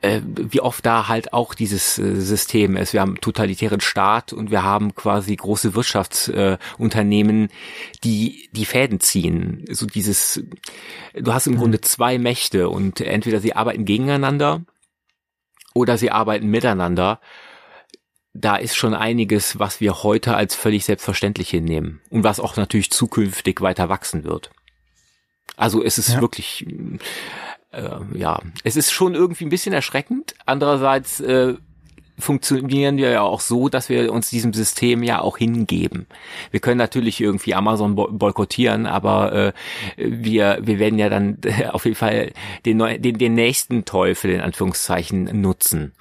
[0.00, 2.92] äh, wie oft da halt auch dieses äh, System ist.
[2.92, 7.48] Wir haben totalitären Staat und wir haben quasi große Wirtschaftsunternehmen, äh,
[8.04, 9.64] die die Fäden ziehen.
[9.70, 10.40] So dieses,
[11.14, 11.58] du hast im mhm.
[11.58, 14.62] Grunde zwei Mächte und entweder sie arbeiten gegeneinander
[15.74, 17.20] oder sie arbeiten miteinander
[18.34, 22.90] da ist schon einiges, was wir heute als völlig selbstverständlich hinnehmen und was auch natürlich
[22.90, 24.50] zukünftig weiter wachsen wird.
[25.56, 26.20] Also es ist ja.
[26.20, 26.66] wirklich,
[27.72, 30.34] äh, ja, es ist schon irgendwie ein bisschen erschreckend.
[30.46, 31.54] Andererseits äh,
[32.18, 36.06] funktionieren wir ja auch so, dass wir uns diesem System ja auch hingeben.
[36.50, 39.52] Wir können natürlich irgendwie Amazon boykottieren, aber äh,
[39.96, 41.38] wir wir werden ja dann
[41.70, 42.32] auf jeden Fall
[42.64, 45.92] den, den den nächsten Teufel in Anführungszeichen nutzen.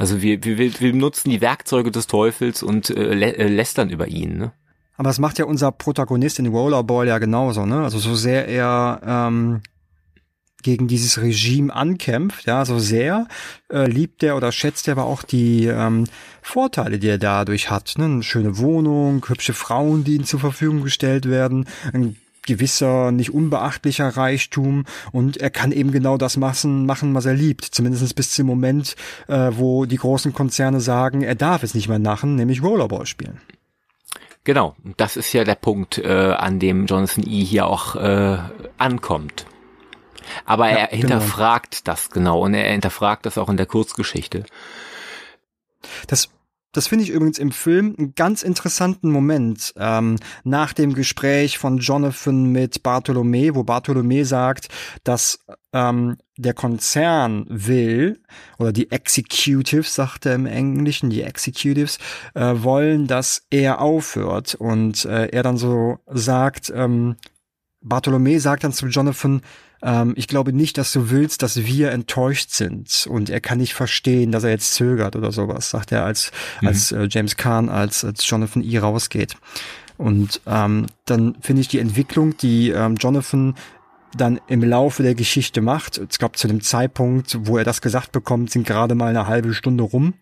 [0.00, 4.08] Also wir, wir, wir nutzen die Werkzeuge des Teufels und äh, lä äh, lästern über
[4.08, 4.38] ihn.
[4.38, 4.52] Ne?
[4.96, 7.66] Aber das macht ja unser Protagonist in Rollerball ja genauso.
[7.66, 7.82] Ne?
[7.82, 9.60] Also so sehr er ähm,
[10.62, 13.28] gegen dieses Regime ankämpft, ja, so sehr
[13.70, 16.04] äh, liebt er oder schätzt er aber auch die ähm,
[16.40, 17.94] Vorteile, die er dadurch hat.
[17.98, 18.06] Ne?
[18.06, 22.16] Eine schöne Wohnung, hübsche Frauen, die ihm zur Verfügung gestellt werden, ein
[22.50, 27.64] gewisser, nicht unbeachtlicher Reichtum und er kann eben genau das machen, machen was er liebt.
[27.64, 28.96] Zumindest bis zum Moment,
[29.28, 33.40] äh, wo die großen Konzerne sagen, er darf es nicht mehr machen, nämlich Rollerball spielen.
[34.44, 37.44] Genau, das ist ja der Punkt, äh, an dem Jonathan E.
[37.44, 38.38] hier auch äh,
[38.78, 39.46] ankommt.
[40.44, 41.00] Aber er genau.
[41.00, 41.92] hinterfragt genau.
[41.92, 44.44] das genau und er hinterfragt das auch in der Kurzgeschichte.
[46.06, 46.30] Das
[46.72, 51.78] das finde ich übrigens im Film einen ganz interessanten Moment ähm, nach dem Gespräch von
[51.78, 54.68] Jonathan mit Bartholomä, wo Bartholomä sagt,
[55.02, 58.20] dass ähm, der Konzern will
[58.58, 61.98] oder die Executives, sagt er im Englischen, die Executives
[62.34, 64.54] äh, wollen, dass er aufhört.
[64.54, 67.16] Und äh, er dann so sagt, ähm,
[67.82, 69.42] Bartholomä sagt dann zu Jonathan,
[69.82, 73.06] ähm, ich glaube nicht, dass du willst, dass wir enttäuscht sind.
[73.08, 76.68] Und er kann nicht verstehen, dass er jetzt zögert oder sowas, sagt er, als, mhm.
[76.68, 78.78] als äh, James Kahn, als, als Jonathan E.
[78.78, 79.36] rausgeht.
[79.96, 83.54] Und ähm, dann finde ich die Entwicklung, die ähm, Jonathan
[84.16, 88.10] dann im Laufe der Geschichte macht, ich glaube zu dem Zeitpunkt, wo er das gesagt
[88.10, 90.14] bekommt, sind gerade mal eine halbe Stunde rum.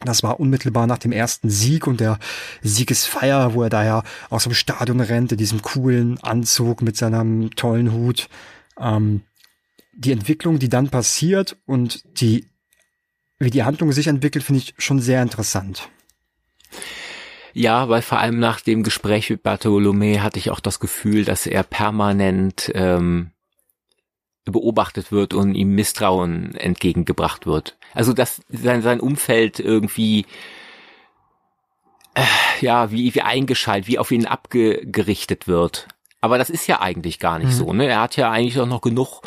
[0.00, 2.18] Das war unmittelbar nach dem ersten Sieg und der
[2.62, 7.92] Siegesfeier, wo er daher aus dem Stadion rennt, in diesem coolen Anzug mit seinem tollen
[7.92, 8.28] Hut.
[8.78, 9.22] Ähm,
[9.92, 12.48] die Entwicklung, die dann passiert und die,
[13.38, 15.88] wie die Handlung sich entwickelt, finde ich schon sehr interessant.
[17.52, 21.46] Ja, weil vor allem nach dem Gespräch mit Bartolomé hatte ich auch das Gefühl, dass
[21.46, 23.30] er permanent ähm,
[24.44, 27.76] beobachtet wird und ihm Misstrauen entgegengebracht wird.
[27.94, 30.26] Also dass sein, sein Umfeld irgendwie
[32.14, 32.22] äh,
[32.60, 35.88] ja wie, wie eingeschaltet, wie auf ihn abgerichtet wird.
[36.20, 37.52] Aber das ist ja eigentlich gar nicht mhm.
[37.52, 37.72] so.
[37.74, 37.86] Ne?
[37.86, 39.22] Er hat ja eigentlich auch noch genug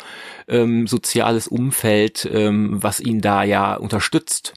[0.48, 4.54] ähm, soziales Umfeld, ähm, was ihn da ja unterstützt.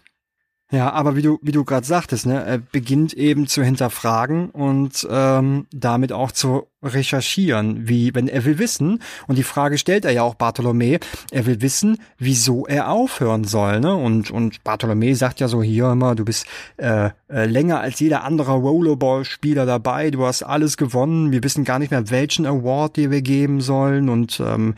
[0.72, 5.06] Ja, aber wie du, wie du gerade sagtest, ne, er beginnt eben zu hinterfragen und
[5.12, 10.12] ähm, damit auch zu recherchieren, wie, wenn er will wissen, und die Frage stellt er
[10.12, 11.00] ja auch Bartholomä,
[11.32, 13.94] er will wissen, wieso er aufhören soll, ne?
[13.94, 16.46] Und, und Bartholomä sagt ja so, hier immer, du bist
[16.78, 21.80] äh, äh, länger als jeder andere Rollerball-Spieler dabei, du hast alles gewonnen, wir wissen gar
[21.80, 24.76] nicht mehr, welchen Award dir wir geben sollen und ähm,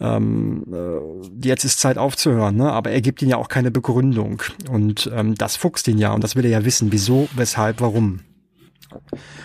[0.00, 2.72] ähm, äh, jetzt ist Zeit aufzuhören, ne?
[2.72, 6.22] aber er gibt ihnen ja auch keine Begründung und ähm, das fuchst ihn ja und
[6.22, 8.20] das will er ja wissen, wieso, weshalb, warum.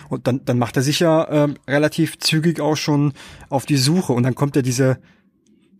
[0.08, 3.12] Und dann, dann macht er sich ja ähm, relativ zügig auch schon
[3.50, 4.98] auf die Suche und dann kommt ja diese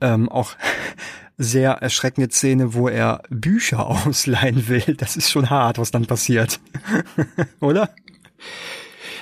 [0.01, 0.57] ähm, auch
[1.37, 4.97] sehr erschreckende Szene, wo er Bücher ausleihen will.
[4.97, 6.61] Das ist schon hart, was dann passiert.
[7.61, 7.91] Oder?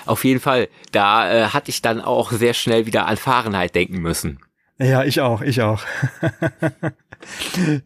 [0.07, 0.69] Auf jeden Fall.
[0.91, 4.41] Da äh, hatte ich dann auch sehr schnell wieder an Fahrenheit denken müssen.
[4.79, 5.85] Ja, ich auch, ich auch.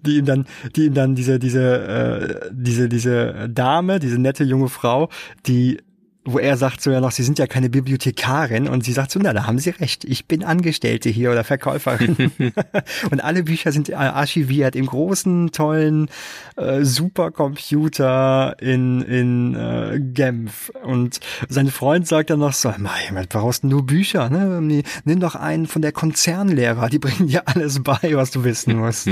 [0.07, 4.69] die ihm dann, die ihm dann diese, diese, äh, diese, diese Dame, diese nette junge
[4.69, 5.11] Frau,
[5.47, 5.79] die
[6.27, 9.21] wo er sagt so ja noch, Sie sind ja keine Bibliothekarin und sie sagt so,
[9.23, 12.33] na, da haben Sie recht, ich bin Angestellte hier oder Verkäuferin.
[13.11, 16.09] und alle Bücher sind archiviert im großen, tollen
[16.57, 20.73] äh, Supercomputer in, in äh, Genf.
[20.83, 22.75] Und sein Freund sagt dann noch so,
[23.13, 24.29] was brauchst du nur Bücher?
[24.29, 24.83] Ne?
[25.05, 29.09] Nimm doch einen von der Konzernlehrer, die bringen dir alles bei, was du wissen musst.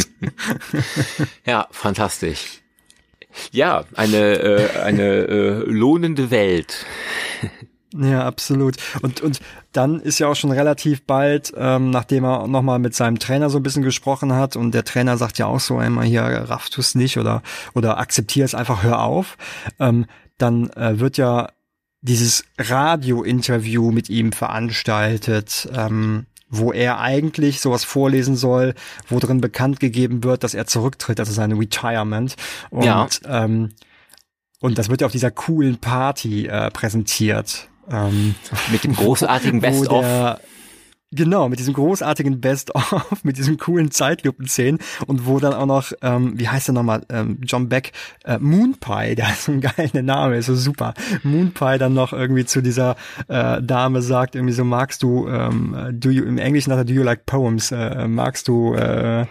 [1.46, 2.63] ja, fantastisch.
[3.52, 6.86] Ja, eine, äh, eine äh, lohnende Welt.
[7.96, 8.76] Ja, absolut.
[9.02, 13.20] Und, und dann ist ja auch schon relativ bald, ähm, nachdem er nochmal mit seinem
[13.20, 16.22] Trainer so ein bisschen gesprochen hat und der Trainer sagt ja auch so einmal hier,
[16.22, 17.42] raff tu's nicht oder,
[17.72, 19.36] oder akzeptier es einfach, hör auf,
[19.78, 20.06] ähm,
[20.38, 21.50] dann äh, wird ja
[22.00, 26.26] dieses Radio-Interview mit ihm veranstaltet, ähm,
[26.58, 28.74] wo er eigentlich sowas vorlesen soll,
[29.08, 32.34] wo drin bekannt gegeben wird, dass er zurücktritt, also seine Retirement.
[32.70, 33.08] Und, ja.
[33.26, 33.70] ähm,
[34.60, 37.68] und das wird ja auf dieser coolen Party äh, präsentiert.
[37.90, 38.34] Ähm,
[38.72, 40.04] Mit dem großartigen Best-of.
[41.14, 46.38] Genau, mit diesem großartigen Best-of, mit diesen coolen Zeitlupen-Szenen und wo dann auch noch, ähm,
[46.38, 47.92] wie heißt der nochmal, ähm, John Beck,
[48.24, 50.94] äh, Moonpie, der ist so ein geiler Name, ist so super.
[51.22, 52.96] Moonpie dann noch irgendwie zu dieser
[53.29, 56.92] äh, Dame sagt, irgendwie so, magst du, ähm, do you, im Englischen sagt er, do
[56.92, 59.27] you like poems, äh, magst du äh,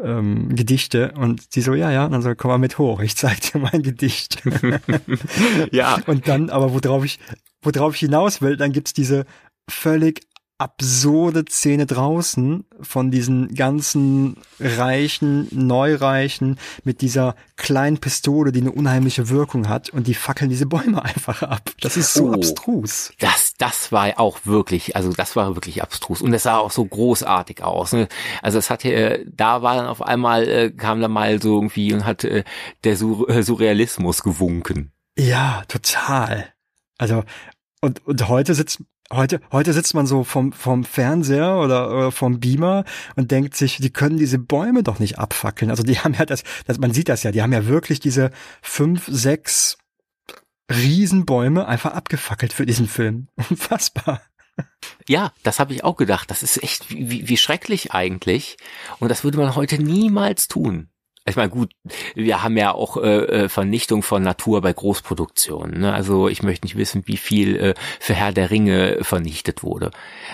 [0.00, 1.12] ähm, Gedichte?
[1.16, 3.58] Und sie so, ja, ja, und dann so, komm mal mit hoch, ich zeig dir
[3.58, 4.42] mein Gedicht.
[5.72, 5.98] ja.
[6.06, 7.18] Und dann, aber worauf ich,
[7.62, 9.24] worauf ich hinaus will, dann gibt's diese
[9.68, 10.20] völlig
[10.56, 19.28] absurde Szene draußen von diesen ganzen Reichen, Neureichen mit dieser kleinen Pistole, die eine unheimliche
[19.28, 21.70] Wirkung hat und die fackeln diese Bäume einfach ab.
[21.80, 23.12] Das ist so oh, abstrus.
[23.18, 26.84] Das, das war auch wirklich, also das war wirklich abstrus und es sah auch so
[26.84, 27.92] großartig aus.
[27.92, 28.08] Ne?
[28.40, 32.04] Also es hatte, da war dann auf einmal, äh, kam da mal so irgendwie und
[32.04, 32.44] hat äh,
[32.84, 34.92] der Sur äh, Surrealismus gewunken.
[35.18, 36.52] Ja, total.
[36.96, 37.24] Also
[37.80, 42.40] und, und heute sitzt Heute, heute sitzt man so vom, vom Fernseher oder, oder vom
[42.40, 42.84] Beamer
[43.16, 45.70] und denkt sich, die können diese Bäume doch nicht abfackeln.
[45.70, 48.30] Also die haben ja das, das, man sieht das ja, die haben ja wirklich diese
[48.62, 49.78] fünf, sechs
[50.72, 53.28] Riesenbäume einfach abgefackelt für diesen Film.
[53.50, 54.22] Unfassbar.
[55.08, 56.30] Ja, das habe ich auch gedacht.
[56.30, 58.56] Das ist echt wie, wie schrecklich eigentlich.
[59.00, 60.88] Und das würde man heute niemals tun.
[61.26, 61.72] Ich meine, gut,
[62.14, 65.80] wir haben ja auch äh, äh, Vernichtung von Natur bei Großproduktionen.
[65.80, 65.94] Ne?
[65.94, 69.90] Also ich möchte nicht wissen, wie viel äh, für Herr der Ringe vernichtet wurde.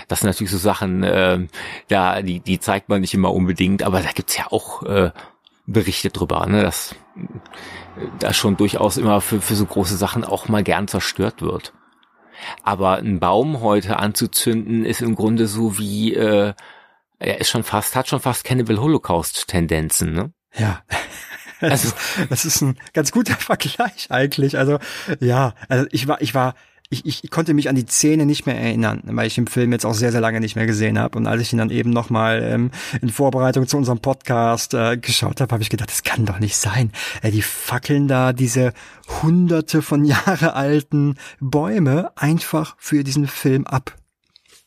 [0.08, 1.46] Das sind natürlich so Sachen, äh,
[1.86, 5.12] da die, die zeigt man nicht immer unbedingt, aber da gibt's ja auch äh,
[5.64, 6.62] Berichte drüber, ne?
[6.62, 11.40] dass äh, da schon durchaus immer für, für so große Sachen auch mal gern zerstört
[11.40, 11.72] wird.
[12.64, 16.54] Aber ein Baum heute anzuzünden, ist im Grunde so wie, äh,
[17.20, 20.32] er ist schon fast, hat schon fast Cannibal Holocaust Tendenzen, ne?
[20.56, 20.82] Ja.
[21.62, 21.92] Also,
[22.30, 24.56] das ist ein ganz guter Vergleich eigentlich.
[24.56, 24.78] Also,
[25.18, 26.54] ja, also ich war, ich war,
[26.90, 29.86] ich, ich konnte mich an die Szene nicht mehr erinnern, weil ich den Film jetzt
[29.86, 31.16] auch sehr, sehr lange nicht mehr gesehen habe.
[31.16, 35.40] Und als ich ihn dann eben nochmal ähm, in Vorbereitung zu unserem Podcast äh, geschaut
[35.40, 36.90] habe, habe ich gedacht, das kann doch nicht sein.
[37.22, 38.72] Äh, die fackeln da diese
[39.22, 43.94] hunderte von Jahre alten Bäume einfach für diesen Film ab.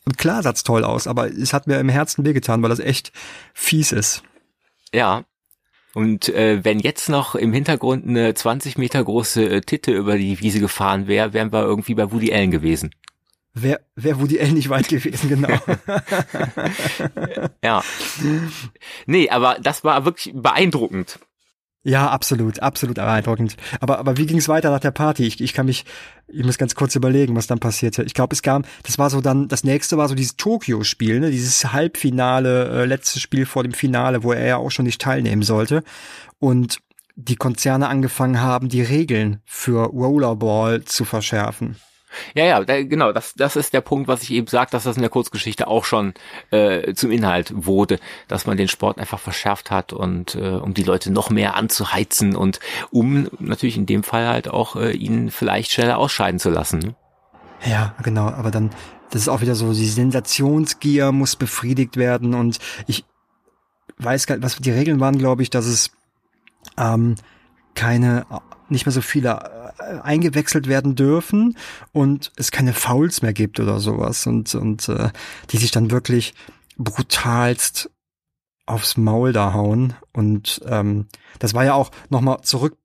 [0.06, 3.12] Und klar sah's toll aus, aber es hat mir im Herzen wehgetan, weil das echt
[3.54, 4.24] fies ist.
[4.94, 5.24] Ja.
[5.96, 10.40] Und äh, wenn jetzt noch im Hintergrund eine 20 Meter große äh, Titte über die
[10.40, 12.96] Wiese gefahren wäre, wären wir irgendwie bei Woody Allen gewesen.
[13.54, 15.50] Wer, wer Woody Allen nicht weit gewesen, genau.
[17.64, 17.84] ja.
[19.06, 21.20] Nee, aber das war wirklich beeindruckend.
[21.86, 23.58] Ja, absolut, absolut beeindruckend.
[23.82, 25.26] Aber, aber wie ging es weiter nach der Party?
[25.26, 25.84] Ich, ich kann mich,
[26.30, 28.04] ich muss ganz kurz überlegen, was dann passierte.
[28.04, 31.30] Ich glaube, es kam, das war so dann, das nächste war so dieses Tokio-Spiel, ne?
[31.30, 35.44] dieses Halbfinale, äh, letztes Spiel vor dem Finale, wo er ja auch schon nicht teilnehmen
[35.44, 35.84] sollte.
[36.40, 36.80] Und
[37.16, 41.76] die Konzerne angefangen haben, die Regeln für Rollerball zu verschärfen.
[42.34, 44.96] Ja, ja, da, genau, das, das ist der Punkt, was ich eben sage, dass das
[44.96, 46.14] in der Kurzgeschichte auch schon
[46.52, 50.84] äh, zum Inhalt wurde, dass man den Sport einfach verschärft hat und äh, um die
[50.84, 52.60] Leute noch mehr anzuheizen und
[52.92, 56.80] um natürlich in dem Fall halt auch äh, ihn vielleicht schneller ausscheiden zu lassen.
[56.80, 56.96] Ne?
[57.66, 58.72] Ja, genau, aber dann,
[59.10, 63.06] das ist auch wieder so, die Sensationsgier muss befriedigt werden und ich
[63.98, 65.92] weiß gar nicht, was die Regeln waren, glaube ich, dass es
[66.78, 67.16] ähm,
[67.76, 68.26] keine
[68.74, 69.30] nicht mehr so viele
[69.80, 71.58] äh, eingewechselt werden dürfen
[71.94, 74.28] und es keine Fouls mehr gibt oder sowas.
[74.28, 75.10] Und und äh,
[75.52, 76.34] die sich dann wirklich
[76.78, 77.90] brutalst
[78.66, 79.94] aufs Maul da hauen.
[80.14, 81.08] Und ähm,
[81.40, 82.78] das war ja auch nochmal zurück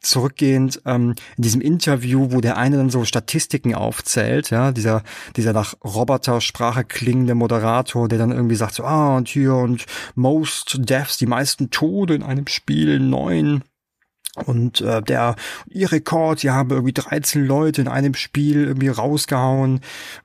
[0.00, 5.02] zurückgehend ähm, in diesem Interview, wo der eine dann so Statistiken aufzählt, ja, dieser
[5.36, 10.76] dieser nach Robotersprache klingende Moderator, der dann irgendwie sagt so ah und hier und most
[10.80, 13.62] deaths, die meisten Tode in einem Spiel neun
[14.46, 15.36] und äh, der
[15.68, 19.80] ihr Rekord, die haben irgendwie 13 Leute in einem Spiel irgendwie rausgehauen.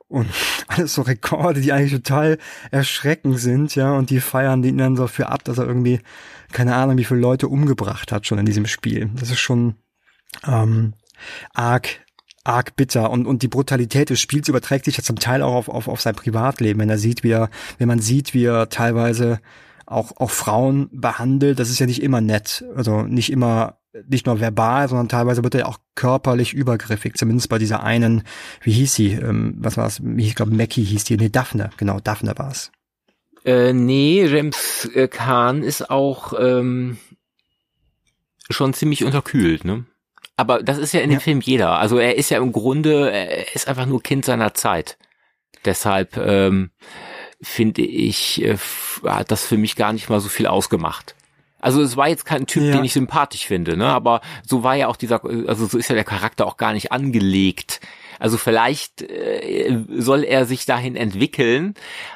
[0.07, 0.27] Und
[0.67, 2.37] alles so Rekorde, die eigentlich total
[2.71, 5.99] erschreckend sind, ja, und die feiern den dann so für ab, dass er irgendwie
[6.51, 9.09] keine Ahnung, wie viele Leute umgebracht hat schon in diesem Spiel.
[9.15, 9.75] Das ist schon
[10.47, 10.93] ähm,
[11.53, 11.89] arg
[12.45, 13.09] arg bitter.
[13.09, 16.01] Und und die Brutalität des Spiels überträgt sich ja zum Teil auch auf, auf, auf
[16.01, 19.39] sein Privatleben, wenn er sieht, wie er, wenn man sieht, wie er teilweise
[19.85, 24.39] auch, auch Frauen behandelt, das ist ja nicht immer nett, also nicht immer nicht nur
[24.39, 27.15] verbal, sondern teilweise wird er auch körperlich übergriffig.
[27.15, 28.23] Zumindest bei dieser einen,
[28.61, 29.13] wie hieß sie?
[29.13, 30.01] Ähm, was war es?
[30.17, 31.17] Ich glaube, Mackie hieß die.
[31.17, 31.69] Nee, Daphne.
[31.77, 32.71] Genau, Daphne war es.
[33.45, 36.97] Äh, nee, James äh, Kahn ist auch ähm,
[38.49, 39.85] schon ziemlich unterkühlt, ne?
[40.35, 41.19] Aber das ist ja in dem ja.
[41.19, 41.77] Film jeder.
[41.77, 44.97] Also er ist ja im Grunde, er ist einfach nur Kind seiner Zeit.
[45.65, 46.71] Deshalb ähm,
[47.41, 48.57] finde ich, äh,
[49.05, 51.15] hat das für mich gar nicht mal so viel ausgemacht.
[51.63, 52.73] Also es war jetzt kein Typ, ja.
[52.73, 53.85] den ich sympathisch finde, ne?
[53.85, 56.91] Aber so war ja auch dieser, also so ist ja der Charakter auch gar nicht
[56.91, 57.79] angelegt.
[58.19, 61.75] Also vielleicht äh, soll er sich dahin entwickeln,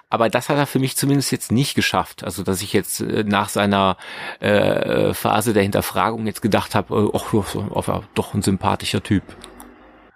[0.10, 2.26] aber das hat er für mich zumindest jetzt nicht geschafft.
[2.26, 3.96] Also dass ich jetzt äh, nach seiner
[4.42, 9.24] äh, Phase der Hinterfragung jetzt gedacht habe, ach, oh, doch ein sympathischer Typ.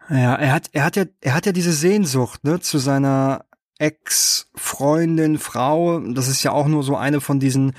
[0.10, 3.46] Ja, er hat, er hat ja, er hat ja diese Sehnsucht, ne, zu seiner
[3.80, 6.00] Ex-Freundin, Frau.
[6.00, 7.74] Das ist ja auch nur so eine von diesen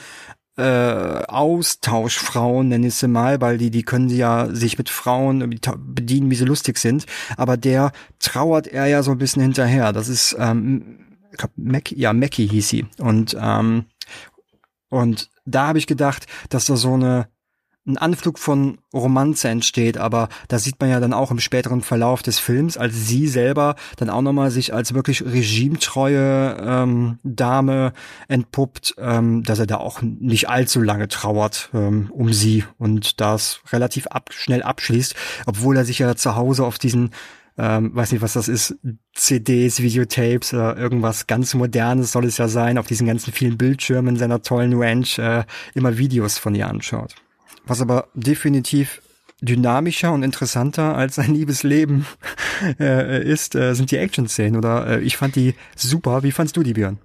[0.57, 6.31] äh, Austauschfrauen, nenne ich sie mal, weil die, die können ja sich mit Frauen bedienen,
[6.31, 7.07] wie sie lustig sind.
[7.37, 9.93] Aber der trauert er ja so ein bisschen hinterher.
[9.93, 10.99] Das ist, ähm,
[11.31, 12.87] ich glaub, Mac, ja, Mackie hieß sie.
[12.99, 13.87] Und, ähm,
[14.91, 17.29] und da habe ich gedacht, dass da so eine
[17.85, 22.23] ein Anflug von Romanze entsteht, aber da sieht man ja dann auch im späteren Verlauf
[22.23, 27.92] des Films, als sie selber dann auch nochmal sich als wirklich regimetreue ähm, Dame
[28.29, 33.61] entpuppt, ähm, dass er da auch nicht allzu lange trauert ähm, um sie und das
[33.73, 35.16] relativ ab, schnell abschließt,
[35.47, 37.11] obwohl er sich ja zu Hause auf diesen
[37.59, 38.77] ähm, weiß nicht, was das ist,
[39.14, 44.16] CDs, Videotapes oder irgendwas ganz Modernes soll es ja sein, auf diesen ganzen vielen Bildschirmen
[44.16, 47.14] seiner tollen Ranch äh, immer Videos von ihr anschaut.
[47.64, 49.03] Was aber definitiv
[49.40, 52.07] dynamischer und interessanter als sein Liebesleben
[52.81, 54.57] äh, ist, äh, sind die Action-Szenen.
[54.57, 56.22] Oder äh, ich fand die super.
[56.22, 56.98] Wie fandst du die, Björn?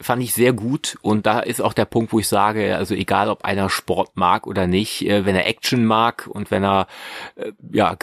[0.00, 3.28] fand ich sehr gut und da ist auch der Punkt, wo ich sage, also egal
[3.28, 6.86] ob einer Sport mag oder nicht, äh, wenn er Action mag und wenn er
[7.36, 7.96] äh, ja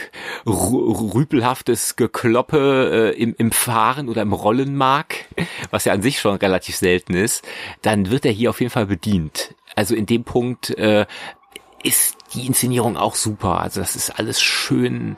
[0.45, 5.25] rüpelhaftes Gekloppe äh, im, im Fahren oder im Rollen mag,
[5.71, 7.43] was ja an sich schon relativ selten ist,
[7.81, 9.55] dann wird er hier auf jeden Fall bedient.
[9.75, 11.05] Also in dem Punkt äh,
[11.87, 13.61] ist die Inszenierung auch super.
[13.61, 15.15] Also das ist alles schön,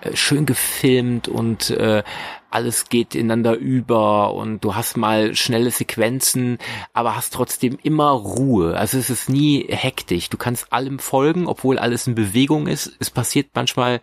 [0.00, 2.02] äh, schön gefilmt und äh,
[2.50, 6.56] alles geht ineinander über und du hast mal schnelle Sequenzen,
[6.94, 8.76] aber hast trotzdem immer Ruhe.
[8.78, 10.30] Also es ist nie hektisch.
[10.30, 12.96] Du kannst allem folgen, obwohl alles in Bewegung ist.
[12.98, 14.00] Es passiert manchmal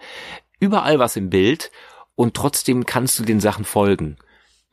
[0.60, 1.72] überall was im Bild
[2.14, 4.18] und trotzdem kannst du den Sachen folgen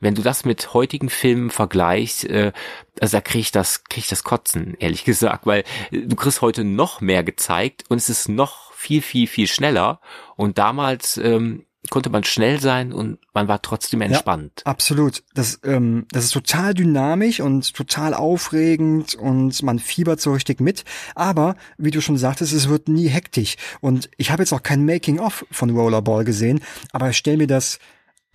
[0.01, 2.51] wenn du das mit heutigen Filmen vergleichst, äh,
[2.99, 6.65] also da krieg ich das, krieg ich das Kotzen, ehrlich gesagt, weil du kriegst heute
[6.65, 10.01] noch mehr gezeigt und es ist noch viel, viel, viel schneller.
[10.35, 14.63] Und damals ähm, konnte man schnell sein und man war trotzdem entspannt.
[14.65, 15.23] Ja, absolut.
[15.33, 20.83] Das, ähm, das ist total dynamisch und total aufregend und man fiebert so richtig mit.
[21.15, 23.55] Aber, wie du schon sagtest, es wird nie hektisch.
[23.81, 27.79] Und ich habe jetzt auch kein Making-of von Rollerball gesehen, aber ich stelle mir das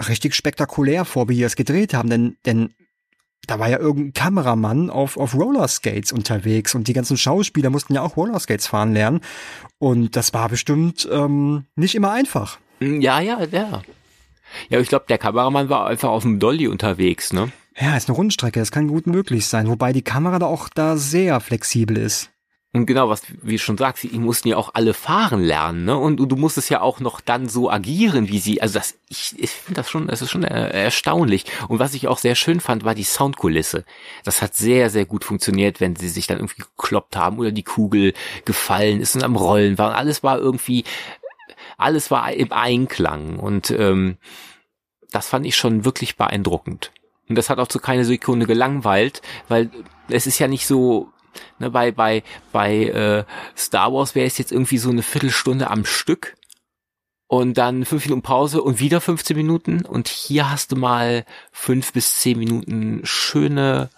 [0.09, 2.11] richtig spektakulär vor, wie die das gedreht haben.
[2.11, 2.75] Denn, denn
[3.47, 8.03] da war ja irgendein Kameramann auf, auf Rollerskates unterwegs und die ganzen Schauspieler mussten ja
[8.03, 9.21] auch Rollerskates fahren lernen.
[9.79, 12.59] Und das war bestimmt ähm, nicht immer einfach.
[12.81, 13.83] Hm, ja, ja, ja.
[14.69, 17.51] Ja, ich glaube, der Kameramann war einfach auf dem Dolly unterwegs, ne?
[17.79, 20.97] Ja, ist eine Rundstrecke, das kann gut möglich sein, wobei die Kamera da auch da
[20.97, 22.31] sehr flexibel ist.
[22.77, 25.97] Und genau, was wie schon sagst, die mussten ja auch alle fahren lernen, ne?
[25.97, 28.61] Und, und du musstest ja auch noch dann so agieren, wie sie.
[28.61, 31.47] Also das, ich, ich finde das schon, das ist schon äh, erstaunlich.
[31.69, 33.87] Und was ich auch sehr schön fand, war die Soundkulisse.
[34.25, 37.63] Das hat sehr, sehr gut funktioniert, wenn sie sich dann irgendwie gekloppt haben oder die
[37.63, 38.13] Kugel
[38.45, 39.89] gefallen ist und am Rollen war.
[39.89, 40.85] Und alles war irgendwie,
[41.79, 43.39] alles war im Einklang.
[43.39, 44.19] Und ähm,
[45.13, 46.93] das fand ich schon wirklich beeindruckend.
[47.27, 49.71] Und das hat auch zu keine Sekunde gelangweilt, weil
[50.11, 51.11] es ist ja nicht so
[51.59, 52.23] Ne, bei bei
[52.53, 53.25] bei äh,
[53.57, 56.37] Star Wars wäre es jetzt irgendwie so eine Viertelstunde am Stück
[57.29, 59.85] und dann fünf Minuten Pause und wieder 15 Minuten.
[59.85, 63.91] Und hier hast du mal fünf bis zehn Minuten schöne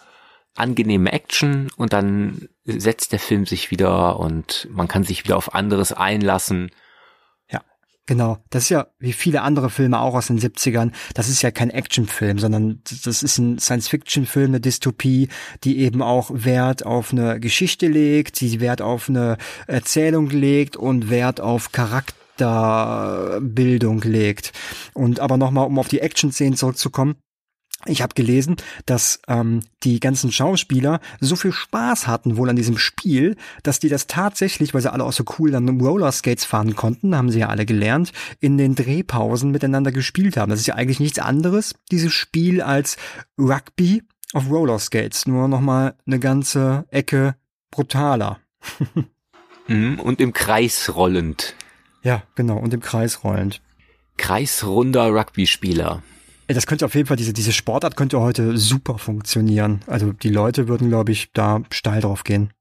[0.54, 5.54] angenehme Action und dann setzt der Film sich wieder und man kann sich wieder auf
[5.54, 6.70] anderes einlassen
[8.08, 11.50] Genau, das ist ja wie viele andere Filme auch aus den 70ern, das ist ja
[11.50, 15.28] kein Actionfilm, sondern das ist ein Science-Fiction-Film, eine Dystopie,
[15.62, 19.36] die eben auch Wert auf eine Geschichte legt, die Wert auf eine
[19.66, 24.52] Erzählung legt und Wert auf Charakterbildung legt.
[24.94, 27.16] Und aber nochmal, um auf die Action-Szenen zurückzukommen,
[27.88, 32.78] ich habe gelesen, dass ähm, die ganzen Schauspieler so viel Spaß hatten wohl an diesem
[32.78, 37.16] Spiel, dass die das tatsächlich, weil sie alle auch so cool dann Rollerskates fahren konnten,
[37.16, 40.50] haben sie ja alle gelernt, in den Drehpausen miteinander gespielt haben.
[40.50, 42.96] Das ist ja eigentlich nichts anderes, dieses Spiel, als
[43.38, 47.36] Rugby auf Rollerskates, nur nochmal eine ganze Ecke
[47.70, 48.38] brutaler.
[49.70, 51.54] Mhm, und im Kreis rollend.
[52.02, 53.60] Ja, genau, und im Kreis rollend.
[54.16, 56.02] Kreisrunder Rugby-Spieler.
[56.48, 59.82] Das könnte auf jeden Fall, diese, diese Sportart könnte heute super funktionieren.
[59.86, 62.52] Also die Leute würden, glaube ich, da steil drauf gehen.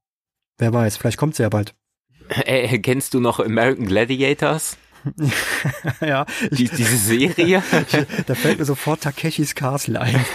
[0.57, 1.73] Wer weiß, vielleicht kommt sie ja bald.
[2.29, 4.75] Äh, kennst du noch American Gladiators?
[6.01, 6.25] ja.
[6.51, 7.63] Ich, Die, diese Serie?
[8.27, 10.25] da fällt mir sofort Takeshis Castle ein.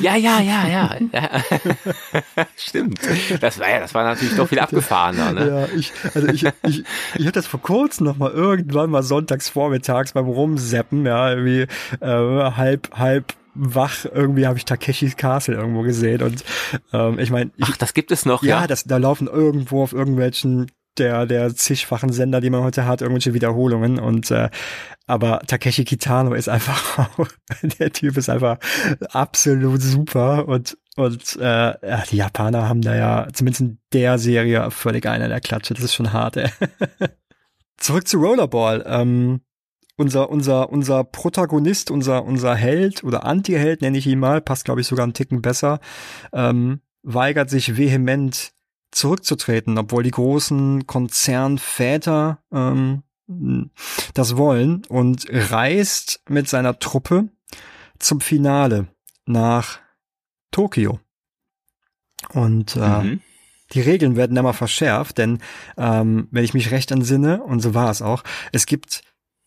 [0.00, 0.96] Ja, ja, ja, ja.
[2.56, 3.00] Stimmt.
[3.40, 5.48] Das war ja, das war natürlich doch viel abgefahrener, ne?
[5.48, 6.84] Ja, ich, also ich, ich,
[7.14, 11.66] ich hatte das vor kurzem noch mal irgendwann mal sonntags vormittags beim Rumseppen, ja, irgendwie
[12.00, 16.44] äh, halb, halb wach irgendwie habe ich Takeshis Castle irgendwo gesehen und
[16.92, 19.92] ähm, ich meine ach das gibt es noch ja, ja das da laufen irgendwo auf
[19.92, 23.98] irgendwelchen der, der zigfachen Sender, die man heute hat, irgendwelche Wiederholungen.
[23.98, 24.50] Und äh,
[25.06, 27.08] aber Takeshi Kitano ist einfach,
[27.78, 28.58] der Typ ist einfach
[29.12, 31.74] absolut super und und äh,
[32.10, 35.74] die Japaner haben da ja zumindest in der Serie völlig einer der Klatsche.
[35.74, 36.36] Das ist schon hart.
[36.36, 36.50] Ey.
[37.76, 38.84] Zurück zu Rollerball.
[38.84, 39.40] Ähm,
[39.96, 44.80] unser unser unser Protagonist, unser unser Held oder Anti-Held nenne ich ihn mal, passt glaube
[44.80, 45.80] ich sogar einen Ticken besser,
[46.32, 48.52] ähm, weigert sich vehement
[48.90, 53.02] zurückzutreten, obwohl die großen Konzernväter ähm,
[54.14, 57.28] das wollen und reist mit seiner Truppe
[57.98, 58.88] zum Finale
[59.26, 59.80] nach
[60.50, 61.00] Tokio.
[62.32, 63.20] Und äh, mhm.
[63.72, 65.40] die Regeln werden immer verschärft, denn
[65.76, 69.02] ähm, wenn ich mich recht entsinne, und so war es auch, es gibt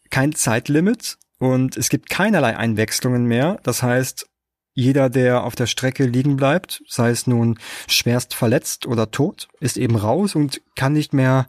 [0.09, 3.59] kein Zeitlimit und es gibt keinerlei Einwechslungen mehr.
[3.63, 4.29] Das heißt,
[4.73, 9.77] jeder, der auf der Strecke liegen bleibt, sei es nun schwerst verletzt oder tot, ist
[9.77, 11.47] eben raus und kann nicht mehr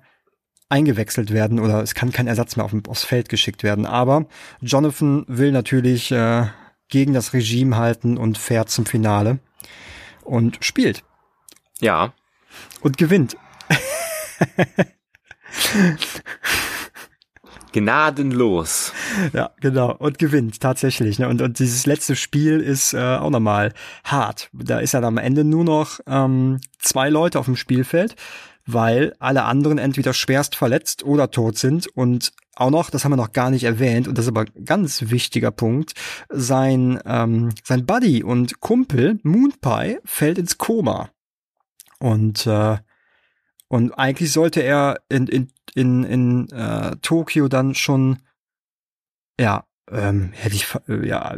[0.68, 3.86] eingewechselt werden oder es kann kein Ersatz mehr auf, aufs Feld geschickt werden.
[3.86, 4.26] Aber
[4.60, 6.46] Jonathan will natürlich äh,
[6.88, 9.38] gegen das Regime halten und fährt zum Finale
[10.22, 11.04] und spielt.
[11.80, 12.12] Ja.
[12.80, 13.36] Und gewinnt.
[17.72, 18.92] Gnadenlos.
[19.32, 19.94] Ja, genau.
[19.96, 21.18] Und gewinnt tatsächlich.
[21.18, 21.28] Ne?
[21.28, 23.72] Und, und dieses letzte Spiel ist äh, auch nochmal
[24.04, 24.50] hart.
[24.52, 28.16] Da ist dann am Ende nur noch ähm, zwei Leute auf dem Spielfeld,
[28.66, 31.86] weil alle anderen entweder schwerst verletzt oder tot sind.
[31.88, 34.64] Und auch noch, das haben wir noch gar nicht erwähnt, und das ist aber ein
[34.64, 35.94] ganz wichtiger Punkt,
[36.28, 41.08] sein, ähm, sein Buddy und Kumpel Moonpie fällt ins Koma.
[41.98, 42.76] Und äh,
[43.72, 48.18] und eigentlich sollte er in, in, in, in äh, Tokio dann schon
[49.40, 51.36] ja ähm, hätte ich äh, ja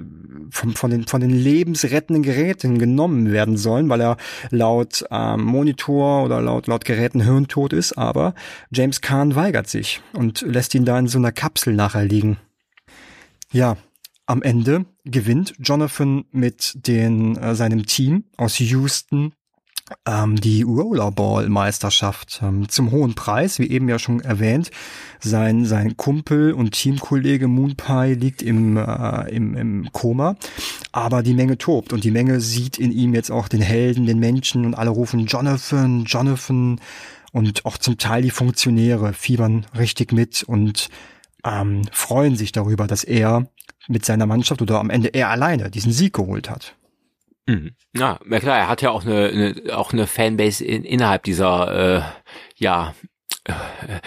[0.50, 4.16] von, von, den, von den lebensrettenden Geräten genommen werden sollen, weil er
[4.50, 8.34] laut ähm, Monitor oder laut, laut Geräten hirntot ist, aber
[8.72, 12.38] James Kahn weigert sich und lässt ihn da in so einer Kapsel nachher liegen.
[13.52, 13.76] Ja,
[14.26, 19.34] am Ende gewinnt Jonathan mit den, äh, seinem Team aus Houston
[20.40, 24.70] die Rollerball-Meisterschaft ähm, zum hohen Preis, wie eben ja schon erwähnt.
[25.20, 30.36] Sein, sein Kumpel und Teamkollege Moonpie liegt im, äh, im, im Koma,
[30.92, 34.18] aber die Menge tobt und die Menge sieht in ihm jetzt auch den Helden, den
[34.18, 36.80] Menschen und alle rufen Jonathan, Jonathan
[37.32, 40.88] und auch zum Teil die Funktionäre fiebern richtig mit und
[41.44, 43.46] ähm, freuen sich darüber, dass er
[43.86, 46.74] mit seiner Mannschaft oder am Ende er alleine diesen Sieg geholt hat.
[47.46, 47.74] Mhm.
[47.94, 51.98] Ja, ja klar, er hat ja auch eine, eine auch eine Fanbase in, innerhalb dieser,
[51.98, 52.02] äh,
[52.56, 52.94] ja,
[53.44, 53.54] äh,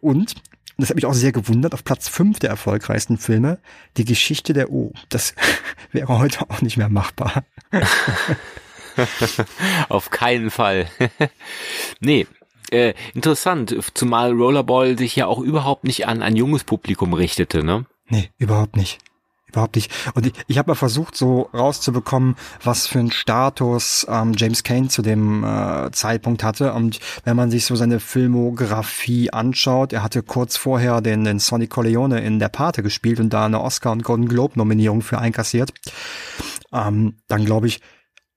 [0.00, 0.36] Und
[0.78, 3.58] das hat mich auch sehr gewundert, auf Platz fünf der erfolgreichsten Filme,
[3.96, 4.92] die Geschichte der O.
[5.08, 5.34] Das
[5.92, 7.44] wäre heute auch nicht mehr machbar.
[9.88, 10.86] auf keinen Fall.
[12.00, 12.26] nee,
[12.70, 17.86] äh, interessant, zumal Rollerball sich ja auch überhaupt nicht an ein junges Publikum richtete, ne?
[18.08, 18.98] Nee, überhaupt nicht
[19.52, 19.90] überhaupt nicht.
[20.14, 24.88] Und ich, ich habe mal versucht, so rauszubekommen, was für einen Status ähm, James Kane
[24.88, 26.72] zu dem äh, Zeitpunkt hatte.
[26.72, 31.66] Und wenn man sich so seine Filmografie anschaut, er hatte kurz vorher den, den Sonny
[31.66, 35.72] Corleone in Der Pate gespielt und da eine Oscar- und Golden Globe-Nominierung für einkassiert.
[36.72, 37.80] Ähm, dann glaube ich,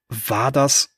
[0.10, 0.95] war das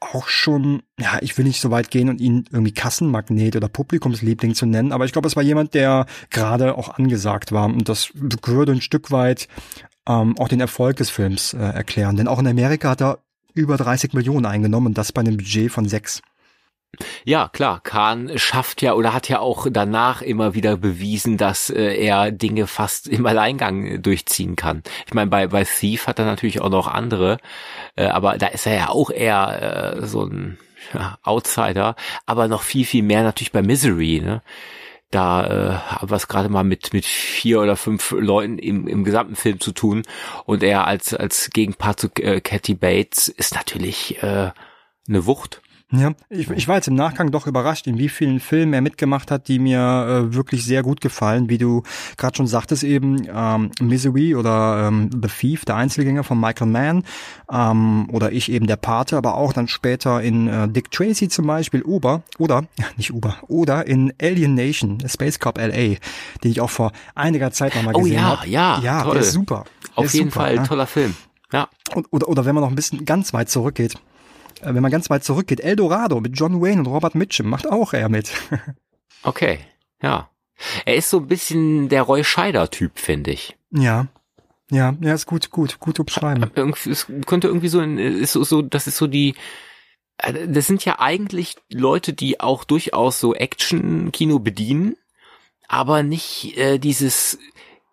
[0.00, 4.54] auch schon, ja, ich will nicht so weit gehen und ihn irgendwie Kassenmagnet oder Publikumsliebling
[4.54, 8.10] zu nennen, aber ich glaube, es war jemand, der gerade auch angesagt war und das
[8.14, 9.46] würde ein Stück weit
[10.08, 12.16] ähm, auch den Erfolg des Films äh, erklären.
[12.16, 13.18] Denn auch in Amerika hat er
[13.54, 16.22] über 30 Millionen eingenommen und das bei einem Budget von sechs.
[17.24, 21.94] Ja, klar, Kahn schafft ja oder hat ja auch danach immer wieder bewiesen, dass äh,
[21.94, 24.82] er Dinge fast im Alleingang äh, durchziehen kann.
[25.06, 27.38] Ich meine, bei, bei Thief hat er natürlich auch noch andere,
[27.96, 30.58] äh, aber da ist er ja auch eher äh, so ein
[30.92, 31.94] ja, Outsider,
[32.26, 34.42] aber noch viel, viel mehr natürlich bei Misery, ne?
[35.10, 39.02] Da äh, haben wir es gerade mal mit mit vier oder fünf Leuten im, im
[39.02, 40.02] gesamten Film zu tun
[40.44, 44.52] und er als als Gegenpart zu äh, Cathy Bates ist natürlich äh,
[45.08, 45.62] eine Wucht.
[45.92, 49.32] Ja, ich, ich war jetzt im Nachgang doch überrascht, in wie vielen Filmen er mitgemacht
[49.32, 51.48] hat, die mir äh, wirklich sehr gut gefallen.
[51.48, 51.82] Wie du
[52.16, 57.02] gerade schon sagtest eben, ähm, Misery oder ähm, The Thief, der Einzelgänger von Michael Mann
[57.50, 61.48] ähm, oder ich eben der Pate, aber auch dann später in äh, Dick Tracy zum
[61.48, 62.66] Beispiel, Uber oder,
[62.96, 65.98] nicht Uber, oder in Alien Nation, Space Cop LA, den
[66.44, 68.42] ich auch vor einiger Zeit nochmal oh, gesehen habe.
[68.42, 68.80] Oh ja, hab.
[68.84, 69.14] ja, ja, toll.
[69.14, 69.64] der ist super.
[69.96, 70.62] Auf ist jeden super, Fall, ja.
[70.62, 71.16] toller Film.
[71.52, 71.68] Ja.
[71.96, 73.96] Und, oder, oder wenn man noch ein bisschen ganz weit zurückgeht,
[74.62, 78.08] wenn man ganz weit zurückgeht, Eldorado mit John Wayne und Robert Mitchum macht auch er
[78.08, 78.32] mit.
[79.22, 79.60] okay,
[80.02, 80.28] ja.
[80.84, 83.56] Er ist so ein bisschen der Roy Scheider-Typ, finde ich.
[83.70, 84.08] Ja.
[84.70, 86.50] Ja, ja, ist gut, gut, gut zu beschreiben.
[86.88, 89.34] Es könnte irgendwie so, ist so, so, das ist so die,
[90.18, 94.96] äh, das sind ja eigentlich Leute, die auch durchaus so Action-Kino bedienen,
[95.66, 97.38] aber nicht äh, dieses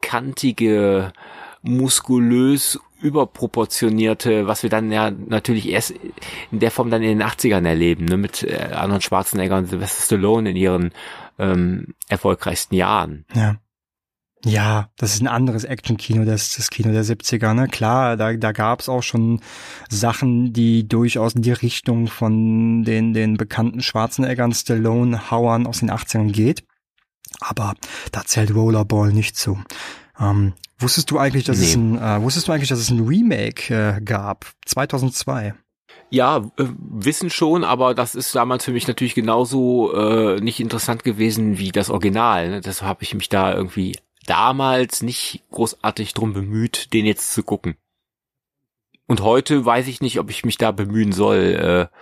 [0.02, 1.14] kantige,
[1.64, 5.94] muskulös überproportionierte, was wir dann ja natürlich erst
[6.52, 10.04] in der Form dann in den 80ern erleben, ne, mit äh, Arnold Schwarzenegger und Sylvester
[10.04, 10.92] Stallone in ihren
[11.40, 13.26] ähm, erfolgreichsten Jahren.
[13.34, 13.58] Ja.
[14.46, 17.68] Ja, das ist ein anderes Action-Kino, das das Kino der 70er, ne?
[17.68, 19.42] Klar, da, da gab's auch schon
[19.90, 25.92] Sachen, die durchaus in die Richtung von den, den bekannten Schwarzeneggern, Stallone, Hauern aus den
[25.92, 26.64] 80ern geht.
[27.40, 27.74] Aber
[28.12, 29.60] da zählt Rollerball nicht zu.
[30.20, 31.66] Ähm, wusstest du eigentlich, dass Nee.
[31.66, 34.46] es ein, äh, wusstest du eigentlich, dass es ein Remake äh, gab?
[34.66, 35.54] 2002.
[36.10, 41.58] Ja, wissen schon, aber das ist damals für mich natürlich genauso äh, nicht interessant gewesen
[41.58, 42.50] wie das Original.
[42.50, 42.62] Ne?
[42.62, 47.76] Deshalb habe ich mich da irgendwie damals nicht großartig drum bemüht, den jetzt zu gucken.
[49.06, 51.90] Und heute weiß ich nicht, ob ich mich da bemühen soll.
[51.92, 51.98] Äh,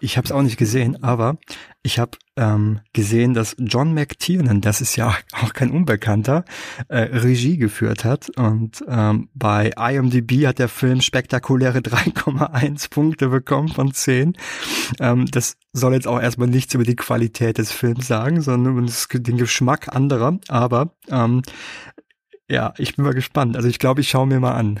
[0.00, 1.38] ich habe es auch nicht gesehen, aber
[1.82, 6.44] ich habe ähm, gesehen, dass John McTiernan, das ist ja auch kein Unbekannter,
[6.88, 8.30] äh, Regie geführt hat.
[8.36, 14.36] Und ähm, bei IMDb hat der Film spektakuläre 3,1 Punkte bekommen von 10.
[15.00, 18.86] Ähm, das soll jetzt auch erstmal nichts über die Qualität des Films sagen, sondern über
[19.14, 20.38] den Geschmack anderer.
[20.48, 21.42] Aber ähm,
[22.48, 23.56] ja, ich bin mal gespannt.
[23.56, 24.80] Also ich glaube, ich schaue mir mal an.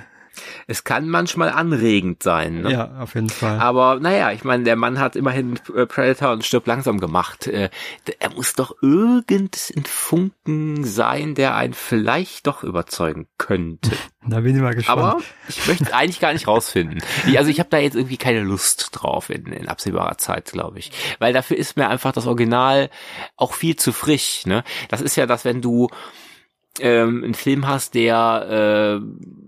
[0.66, 2.62] Es kann manchmal anregend sein.
[2.62, 2.72] Ne?
[2.72, 3.58] Ja, auf jeden Fall.
[3.58, 7.46] Aber naja, ich meine, der Mann hat immerhin äh, Predator und Stirb langsam gemacht.
[7.46, 7.70] Äh,
[8.18, 9.50] er muss doch irgendein
[9.84, 13.90] Funken sein, der einen vielleicht doch überzeugen könnte.
[14.26, 14.98] Da bin ich mal gespannt.
[14.98, 17.00] Aber ich möchte eigentlich gar nicht rausfinden.
[17.36, 20.90] Also ich habe da jetzt irgendwie keine Lust drauf in, in absehbarer Zeit, glaube ich.
[21.18, 22.90] Weil dafür ist mir einfach das Original
[23.36, 24.44] auch viel zu frisch.
[24.44, 24.64] Ne?
[24.90, 25.88] Das ist ja das, wenn du
[26.80, 29.47] ähm, einen Film hast, der äh,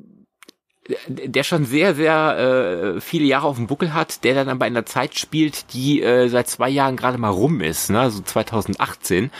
[1.09, 4.75] der schon sehr, sehr äh, viele Jahre auf dem Buckel hat, der dann aber in
[4.75, 8.11] der Zeit spielt, die äh, seit zwei Jahren gerade mal rum ist, ne?
[8.11, 9.31] so 2018.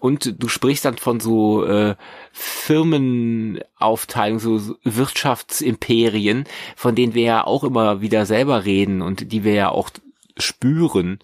[0.00, 1.96] Und du sprichst dann von so äh,
[2.32, 6.44] Firmenaufteilung, so Wirtschaftsimperien,
[6.76, 9.90] von denen wir ja auch immer wieder selber reden und die wir ja auch
[10.38, 11.18] spüren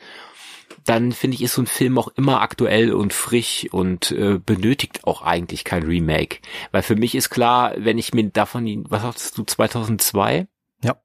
[0.84, 5.04] dann finde ich, ist so ein Film auch immer aktuell und frisch und äh, benötigt
[5.04, 6.38] auch eigentlich kein Remake.
[6.70, 10.48] Weil für mich ist klar, wenn ich mir davon, was sagst du, 2002?
[10.82, 11.00] Ja.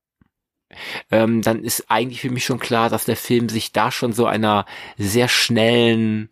[1.11, 4.25] Ähm, dann ist eigentlich für mich schon klar, dass der Film sich da schon so
[4.25, 4.65] einer
[4.97, 6.29] sehr schnellen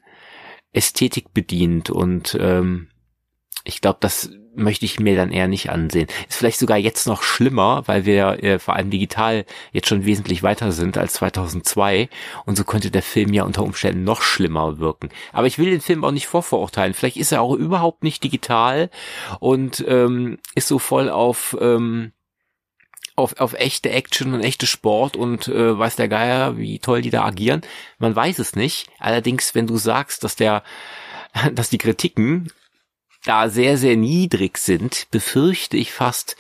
[0.72, 2.90] Ästhetik bedient und ähm,
[3.64, 6.08] ich glaube, das möchte ich mir dann eher nicht ansehen.
[6.28, 10.44] Ist vielleicht sogar jetzt noch schlimmer, weil wir äh, vor allem digital jetzt schon wesentlich
[10.44, 12.10] weiter sind als 2002
[12.46, 15.10] und so könnte der Film ja unter Umständen noch schlimmer wirken.
[15.34, 16.94] Aber ich will den Film auch nicht vorverurteilen.
[16.94, 18.90] Vielleicht ist er auch überhaupt nicht digital
[19.40, 22.12] und ähm, ist so voll auf ähm,
[23.18, 27.12] auf, auf echte Action und echte Sport und äh, weiß der Geier, wie toll die
[27.12, 27.62] da agieren.
[27.98, 28.90] Man weiß es nicht.
[29.00, 30.64] Allerdings, wenn du sagst, dass der
[31.54, 32.52] dass die Kritiken
[33.26, 36.36] da sehr, sehr niedrig sind, befürchte ich fast,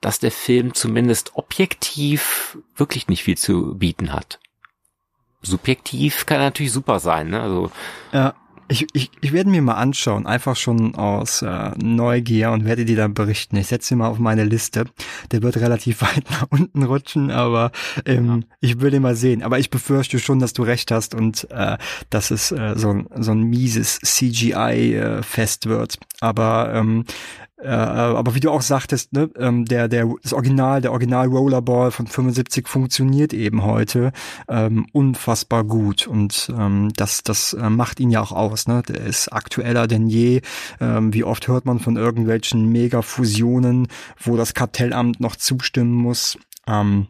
[0.00, 4.38] dass der Film zumindest objektiv wirklich nicht viel zu bieten hat.
[5.42, 7.40] Subjektiv kann natürlich super sein, ne?
[7.40, 7.70] Also
[8.12, 8.34] ja,
[8.74, 12.96] ich, ich, ich werde mir mal anschauen, einfach schon aus äh, Neugier und werde dir
[12.96, 13.56] dann berichten.
[13.56, 14.86] Ich setze ihn mal auf meine Liste.
[15.30, 17.70] Der wird relativ weit nach unten rutschen, aber
[18.04, 18.56] ähm, ja.
[18.60, 19.44] ich will ihn mal sehen.
[19.44, 21.78] Aber ich befürchte schon, dass du recht hast und äh,
[22.10, 25.98] dass es äh, so, so ein mieses CGI-Fest äh, wird.
[26.20, 27.04] Aber ähm,
[27.64, 31.90] äh, aber wie du auch sagtest, ne, ähm, der, der, das Original, der Original Rollerball
[31.90, 34.12] von 75 funktioniert eben heute
[34.48, 38.68] ähm, unfassbar gut und ähm, das, das äh, macht ihn ja auch aus.
[38.68, 38.82] Ne?
[38.86, 40.42] Der ist aktueller denn je.
[40.80, 43.88] Ähm, wie oft hört man von irgendwelchen Mega-Fusionen,
[44.20, 46.38] wo das Kartellamt noch zustimmen muss?
[46.66, 47.08] Ähm,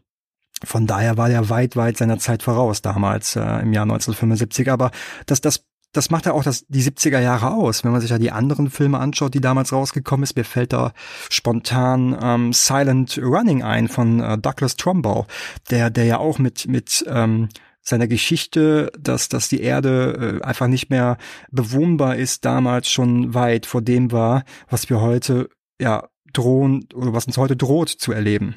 [0.62, 4.70] von daher war er weit, weit seiner Zeit voraus damals äh, im Jahr 1975.
[4.70, 4.92] Aber
[5.26, 5.64] das, das
[5.95, 7.84] das macht ja auch das, die 70er Jahre aus.
[7.84, 10.92] Wenn man sich ja die anderen Filme anschaut, die damals rausgekommen ist, mir fällt da
[11.30, 15.26] spontan ähm, Silent Running ein von äh, Douglas Trumbo,
[15.70, 17.49] der, der ja auch mit, mit ähm,
[17.80, 21.16] seiner Geschichte, dass, dass die Erde äh, einfach nicht mehr
[21.51, 25.49] bewohnbar ist, damals schon weit vor dem war, was wir heute
[25.80, 28.57] ja drohen oder was uns heute droht zu erleben.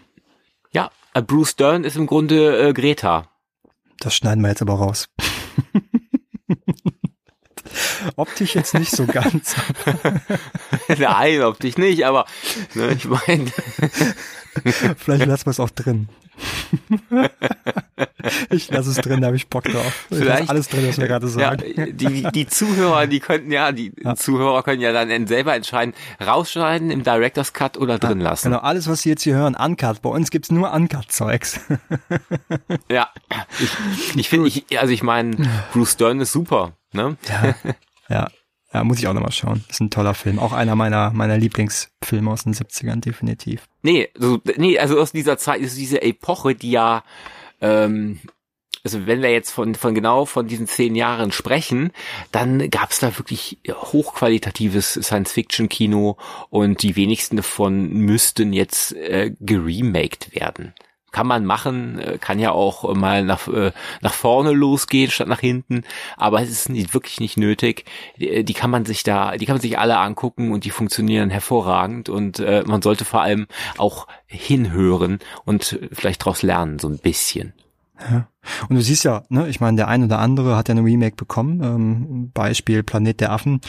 [0.72, 3.30] Ja, äh, Bruce Dern ist im Grunde äh, Greta.
[4.00, 5.10] Das schneiden wir jetzt aber raus.
[8.16, 9.56] Optisch jetzt nicht so ganz.
[10.98, 12.26] Nein, optisch nicht, aber
[12.74, 13.52] ne, ich meine.
[14.98, 16.10] Vielleicht lassen wir es auch drin.
[18.50, 20.06] ich lasse es drin, da habe ich Bock drauf.
[20.10, 21.64] Vielleicht alles drin, was wir gerade sagen.
[21.76, 24.16] Ja, die, die Zuhörer, die könnten ja, die ja.
[24.16, 25.93] Zuhörer können ja dann selber entscheiden,
[26.24, 28.50] rausschneiden im Director's Cut oder drin lassen.
[28.50, 30.02] Genau, alles, was Sie jetzt hier hören, Uncut.
[30.02, 31.60] Bei uns gibt's nur Uncut-Zeugs.
[32.89, 33.10] ja,
[33.60, 35.38] ich, ich finde, ich, also ich meine,
[35.74, 36.74] Bruce Dern ist super.
[36.93, 37.18] Ne?
[37.28, 37.56] Ja,
[38.10, 38.28] ja,
[38.74, 39.64] ja, muss ich auch nochmal schauen.
[39.70, 40.39] Ist ein toller Film.
[40.39, 43.66] Auch einer meiner, meiner Lieblingsfilme aus den 70ern, definitiv.
[43.82, 47.03] Nee, so, nee, also aus dieser Zeit ist diese Epoche, die ja,
[47.62, 48.20] ähm,
[48.84, 51.91] also wenn wir jetzt von, von genau von diesen zehn Jahren sprechen,
[52.32, 56.18] dann gab es da wirklich hochqualitatives Science-Fiction-Kino
[56.49, 60.74] und die wenigsten davon müssten jetzt äh, geremaked werden.
[61.12, 65.39] Kann man machen, äh, kann ja auch mal nach, äh, nach vorne losgehen statt nach
[65.39, 65.84] hinten,
[66.18, 67.86] aber es ist nicht, wirklich nicht nötig.
[68.18, 71.30] Die, die kann man sich da, die kann man sich alle angucken und die funktionieren
[71.30, 73.47] hervorragend und äh, man sollte vor allem
[73.78, 77.53] auch hinhören und vielleicht daraus lernen, so ein bisschen.
[77.99, 78.28] Ja.
[78.70, 81.16] Und du siehst ja, ne, ich meine, der ein oder andere hat ja eine Remake
[81.16, 83.62] bekommen, ähm, Beispiel Planet der Affen.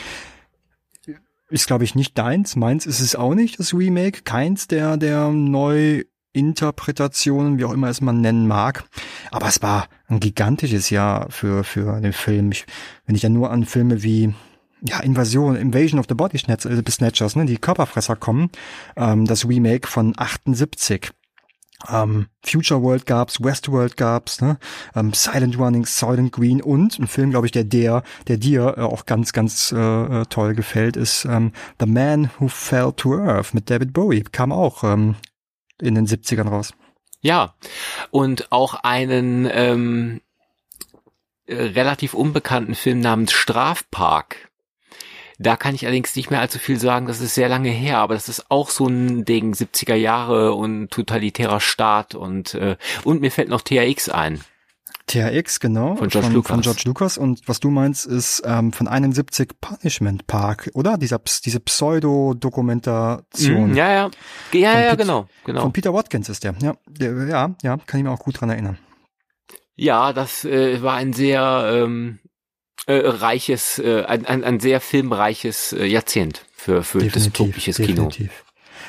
[1.50, 2.56] Ist, glaube ich, nicht deins.
[2.56, 4.20] Meins ist es auch nicht, das Remake.
[4.22, 8.84] Keins der, der neu Interpretationen, wie auch immer es man nennen mag.
[9.30, 12.52] Aber es war ein gigantisches Jahr für, für den Film.
[12.52, 12.66] Ich,
[13.06, 14.34] wenn ich ja nur an Filme wie
[14.82, 18.50] ja, Invasion, Invasion of the Body äh, Snatchers, ne, die Körperfresser kommen,
[18.96, 21.10] ähm, das Remake von 78.
[21.88, 24.58] Ähm, Future World gab's, Westworld gab's, ne?
[24.96, 28.80] ähm, Silent Running, Silent Green und ein Film, glaube ich, der der, der dir äh,
[28.80, 33.54] auch ganz, ganz äh, äh, toll gefällt, ist ähm, The Man Who Fell to Earth
[33.54, 34.24] mit David Bowie.
[34.24, 35.14] Kam auch ähm,
[35.80, 36.72] in den 70ern raus.
[37.20, 37.54] Ja,
[38.10, 40.20] und auch einen ähm,
[41.46, 44.48] äh, relativ unbekannten Film namens Strafpark.
[45.40, 48.14] Da kann ich allerdings nicht mehr allzu viel sagen, das ist sehr lange her, aber
[48.14, 53.30] das ist auch so ein Ding, 70er Jahre und totalitärer Staat und, äh, und mir
[53.30, 54.40] fällt noch THX ein.
[55.08, 55.96] THX, genau.
[55.96, 56.50] Von George, von, Lucas.
[56.50, 57.18] von George Lucas.
[57.18, 60.98] Und was du meinst, ist ähm, von 71 Punishment Park, oder?
[60.98, 63.72] Dieser, diese Pseudo-Dokumentation.
[63.72, 64.10] Mm, ja, ja.
[64.52, 65.62] Ja, ja, genau, genau.
[65.62, 66.54] Von Peter Watkins ist der.
[66.62, 68.78] Ja, der, ja, ja, kann ich mir auch gut dran erinnern.
[69.74, 72.18] Ja, das äh, war ein sehr ähm,
[72.86, 78.10] äh, reiches, äh, ein, ein, ein sehr filmreiches äh, Jahrzehnt für, für dystopisches Kino.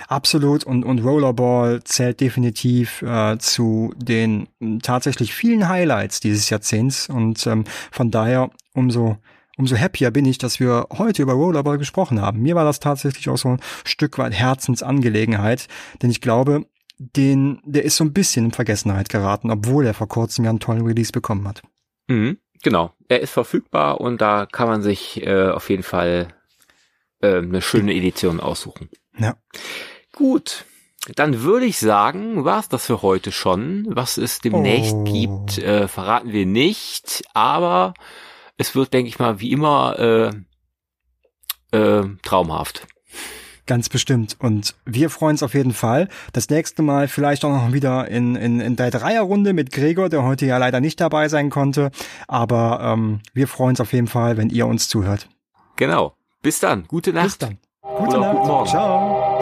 [0.09, 4.47] Absolut und, und Rollerball zählt definitiv äh, zu den
[4.81, 9.17] tatsächlich vielen Highlights dieses Jahrzehnts und ähm, von daher umso
[9.55, 12.41] umso happier bin ich, dass wir heute über Rollerball gesprochen haben.
[12.41, 15.67] Mir war das tatsächlich auch so ein Stück weit Herzensangelegenheit,
[16.01, 16.65] denn ich glaube,
[16.97, 20.59] den, der ist so ein bisschen in Vergessenheit geraten, obwohl er vor kurzem ja einen
[20.59, 21.61] tollen Release bekommen hat.
[22.07, 26.29] Mhm, genau, er ist verfügbar und da kann man sich äh, auf jeden Fall
[27.21, 28.89] äh, eine schöne Edition aussuchen.
[29.19, 29.35] Ja.
[30.19, 30.65] Gut.
[31.15, 33.87] Dann würde ich sagen, war's das für heute schon.
[33.87, 35.03] Was es demnächst oh.
[35.05, 37.93] gibt, äh, verraten wir nicht, aber
[38.57, 40.33] es wird, denke ich mal, wie immer
[41.71, 42.85] äh, äh, traumhaft.
[43.65, 44.35] Ganz bestimmt.
[44.39, 46.09] Und wir freuen uns auf jeden Fall.
[46.33, 50.23] Das nächste Mal vielleicht auch noch wieder in, in, in der Dreierrunde mit Gregor, der
[50.23, 51.91] heute ja leider nicht dabei sein konnte.
[52.27, 55.29] Aber ähm, wir freuen uns auf jeden Fall, wenn ihr uns zuhört.
[55.77, 56.13] Genau.
[56.41, 56.87] Bis dann.
[56.87, 57.25] Gute Nacht.
[57.25, 57.57] Bis dann.
[57.81, 58.35] Gute Nacht.
[58.35, 58.67] Guten Morgen.
[58.67, 59.28] Ciao.